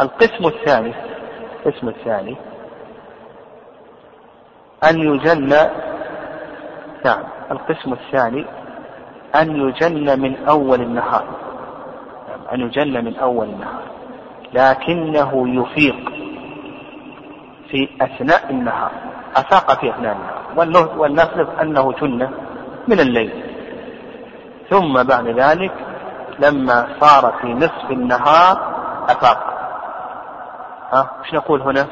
[0.00, 0.94] القسم الثاني
[1.66, 2.36] القسم الثاني
[4.90, 5.48] أن يجن
[7.04, 8.46] نعم القسم الثاني
[9.34, 11.24] أن يجن من أول النهار.
[12.28, 13.82] نعم، أن يجن من أول النهار.
[14.52, 16.12] لكنه يفيق
[17.70, 18.90] في أثناء النهار.
[19.36, 20.98] أفاق في أثناء النهار.
[20.98, 22.28] ولنفرض أنه جن
[22.88, 23.53] من الليل.
[24.70, 25.72] ثم بعد ذلك
[26.38, 28.74] لما صار في نصف النهار
[29.08, 29.54] أفاق.
[30.92, 31.86] ها إيش نقول هنا؟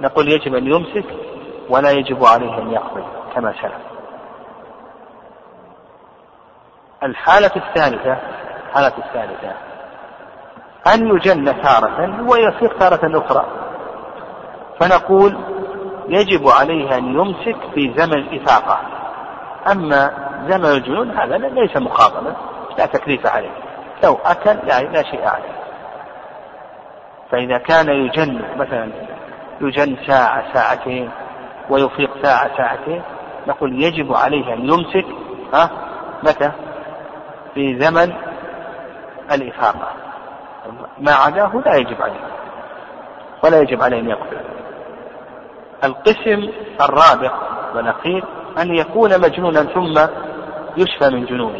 [0.00, 1.04] نقول يجب أن يمسك
[1.68, 3.92] ولا يجب عليه أن يقضي كما سلف
[7.02, 8.16] الحالة الثالثة
[8.68, 9.52] الحالة الثالثة
[10.94, 13.46] أن يجن تارة ويصير تارة أخرى.
[14.80, 15.38] فنقول
[16.08, 18.78] يجب عليه أن يمسك في زمن الإفاقة.
[19.72, 22.32] أما زمن الجنون هذا ليس مقابلا
[22.78, 23.50] لا تكليف عليه.
[24.04, 25.62] لو أكل لا, لا شيء عليه.
[27.30, 28.92] فإذا كان يجن مثلا
[29.60, 31.10] يجن ساعة ساعتين
[31.70, 33.02] ويفيق ساعة ساعتين
[33.46, 35.06] نقول يجب عليه أن يمسك
[35.54, 35.70] ها
[36.22, 36.52] متى؟
[37.54, 38.12] في زمن
[39.32, 39.88] الإفاقة.
[40.98, 42.20] ما عداه لا يجب عليه.
[43.44, 44.36] ولا يجب عليه أن يقبل.
[45.84, 47.32] القسم الرابع
[47.74, 48.24] والأخير
[48.58, 50.06] أن يكون مجنونا ثم
[50.76, 51.58] يشفى من جنونه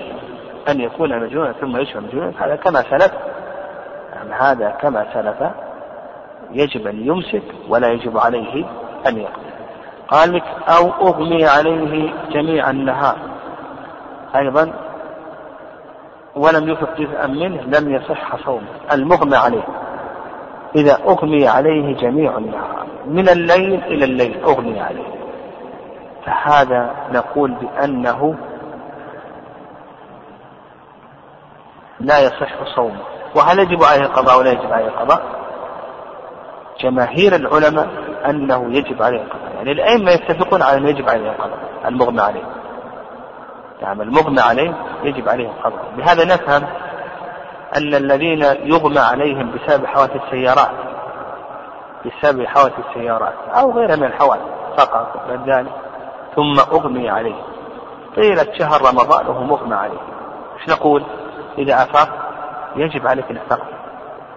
[0.68, 3.12] أن يكون مجنونا ثم يشفى من جنونه هذا كما سلف.
[4.12, 5.50] يعني هذا كما سلف.
[6.50, 8.64] يجب أن يمسك ولا يجب عليه
[9.08, 9.52] أن يقضي
[10.08, 13.16] قال لك أو أغمي عليه جميع النهار.
[14.36, 14.72] أيضا
[16.36, 18.68] ولم يفق جزءا منه لم يصح صومه.
[18.92, 19.66] المغمى عليه.
[20.76, 22.86] إذا أغمي عليه جميع النهار.
[23.06, 25.12] من الليل إلى الليل أغمي عليه.
[26.26, 28.36] فهذا نقول بأنه
[32.02, 33.00] لا يصح صومه.
[33.36, 35.22] وهل يجب عليه القضاء ولا يجب عليه القضاء؟
[36.80, 37.88] جماهير العلماء
[38.26, 39.52] أنه يجب عليه القضاء.
[39.56, 42.44] يعني الأئمة يتفقون على أنه يجب عليه القضاء المغمى عليه.
[43.82, 45.84] نعم المغمى عليه يجب عليه القضاء.
[45.96, 46.62] بهذا نفهم
[47.76, 50.70] أن الذين يغمى عليهم بسبب حوادث السيارات
[52.04, 54.42] بسبب حوادث السيارات أو غيرها من الحوادث
[55.28, 55.72] بعد ذلك
[56.36, 57.42] ثم أغمي عليه.
[58.16, 59.98] طيلة شهر رمضان وهو مغمى عليه.
[60.60, 61.02] إيش نقول؟
[61.58, 62.08] إذا أفاق
[62.76, 63.60] يجب عليك الإفطار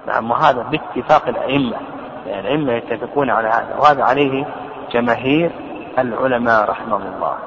[0.07, 1.77] نعم وهذا باتفاق الأئمة
[2.25, 4.45] يعني الأئمة يتفقون على هذا وهذا عليه
[4.91, 5.51] جماهير
[5.99, 7.37] العلماء رحمهم الله.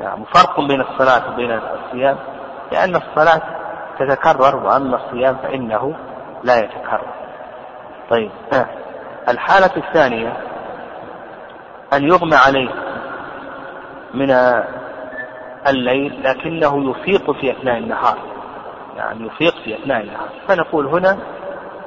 [0.00, 2.16] نعم فرق بين الصلاة وبين الصيام
[2.72, 3.42] لأن الصلاة
[3.98, 5.94] تتكرر وأما الصيام فإنه
[6.44, 7.14] لا يتكرر.
[8.10, 8.30] طيب.
[9.28, 10.36] الحالة الثانية
[11.92, 12.70] أن يغمى عليه
[14.14, 14.30] من
[15.68, 18.18] الليل لكنه يفيق في أثناء النهار.
[18.96, 20.28] يعني يفيق في أثناء النهار.
[20.48, 21.18] فنقول هنا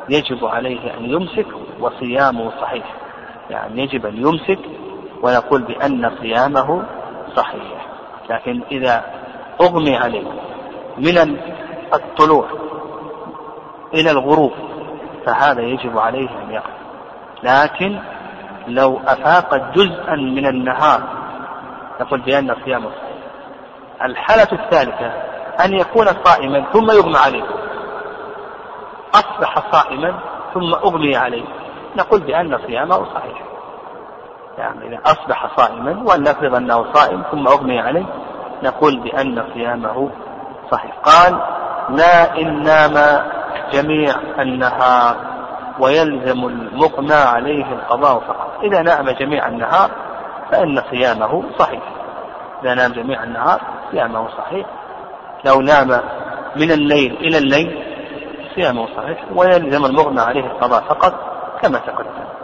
[0.09, 1.47] يجب عليه أن يمسك
[1.79, 2.85] وصيامه صحيح.
[3.49, 4.59] يعني يجب أن يمسك
[5.23, 6.83] ونقول بأن صيامه
[7.35, 7.85] صحيح.
[8.29, 9.03] لكن إذا
[9.61, 10.27] أغمي عليه
[10.97, 11.37] من
[11.93, 12.45] الطلوع
[13.93, 14.51] إلى الغروب
[15.25, 16.79] فهذا يجب عليه أن يقف.
[17.43, 17.99] لكن
[18.67, 21.01] لو أفاق جزءا من النهار
[22.01, 23.09] نقول بأن صيامه صحيح.
[24.01, 25.28] الحالة الثالثة
[25.65, 27.43] أن يكون صائما ثم يغمى عليه.
[29.13, 30.19] أصبح صائما
[30.53, 31.45] ثم أغمي عليه.
[31.97, 33.43] نقول بأن صيامه صحيح.
[34.57, 38.05] يعني إذا أصبح صائما ولنفرض أنه صائم ثم أغمي عليه
[38.63, 40.09] نقول بأن صيامه
[40.71, 40.91] صحيح.
[41.03, 41.41] قال
[41.89, 43.23] لا إن نام
[43.73, 45.15] جميع النهار
[45.79, 48.51] ويلزم المقنى عليه القضاء فقط.
[48.63, 49.89] إذا نام جميع النهار
[50.51, 51.83] فإن صيامه صحيح.
[52.63, 54.65] إذا نام جميع النهار صيامه صحيح.
[55.45, 56.01] لو نام
[56.55, 57.83] من الليل إلى الليل
[58.55, 61.13] صيامه صحيح ويلزم المغنى عليه القضاء فقط
[61.61, 62.38] كما تقدم.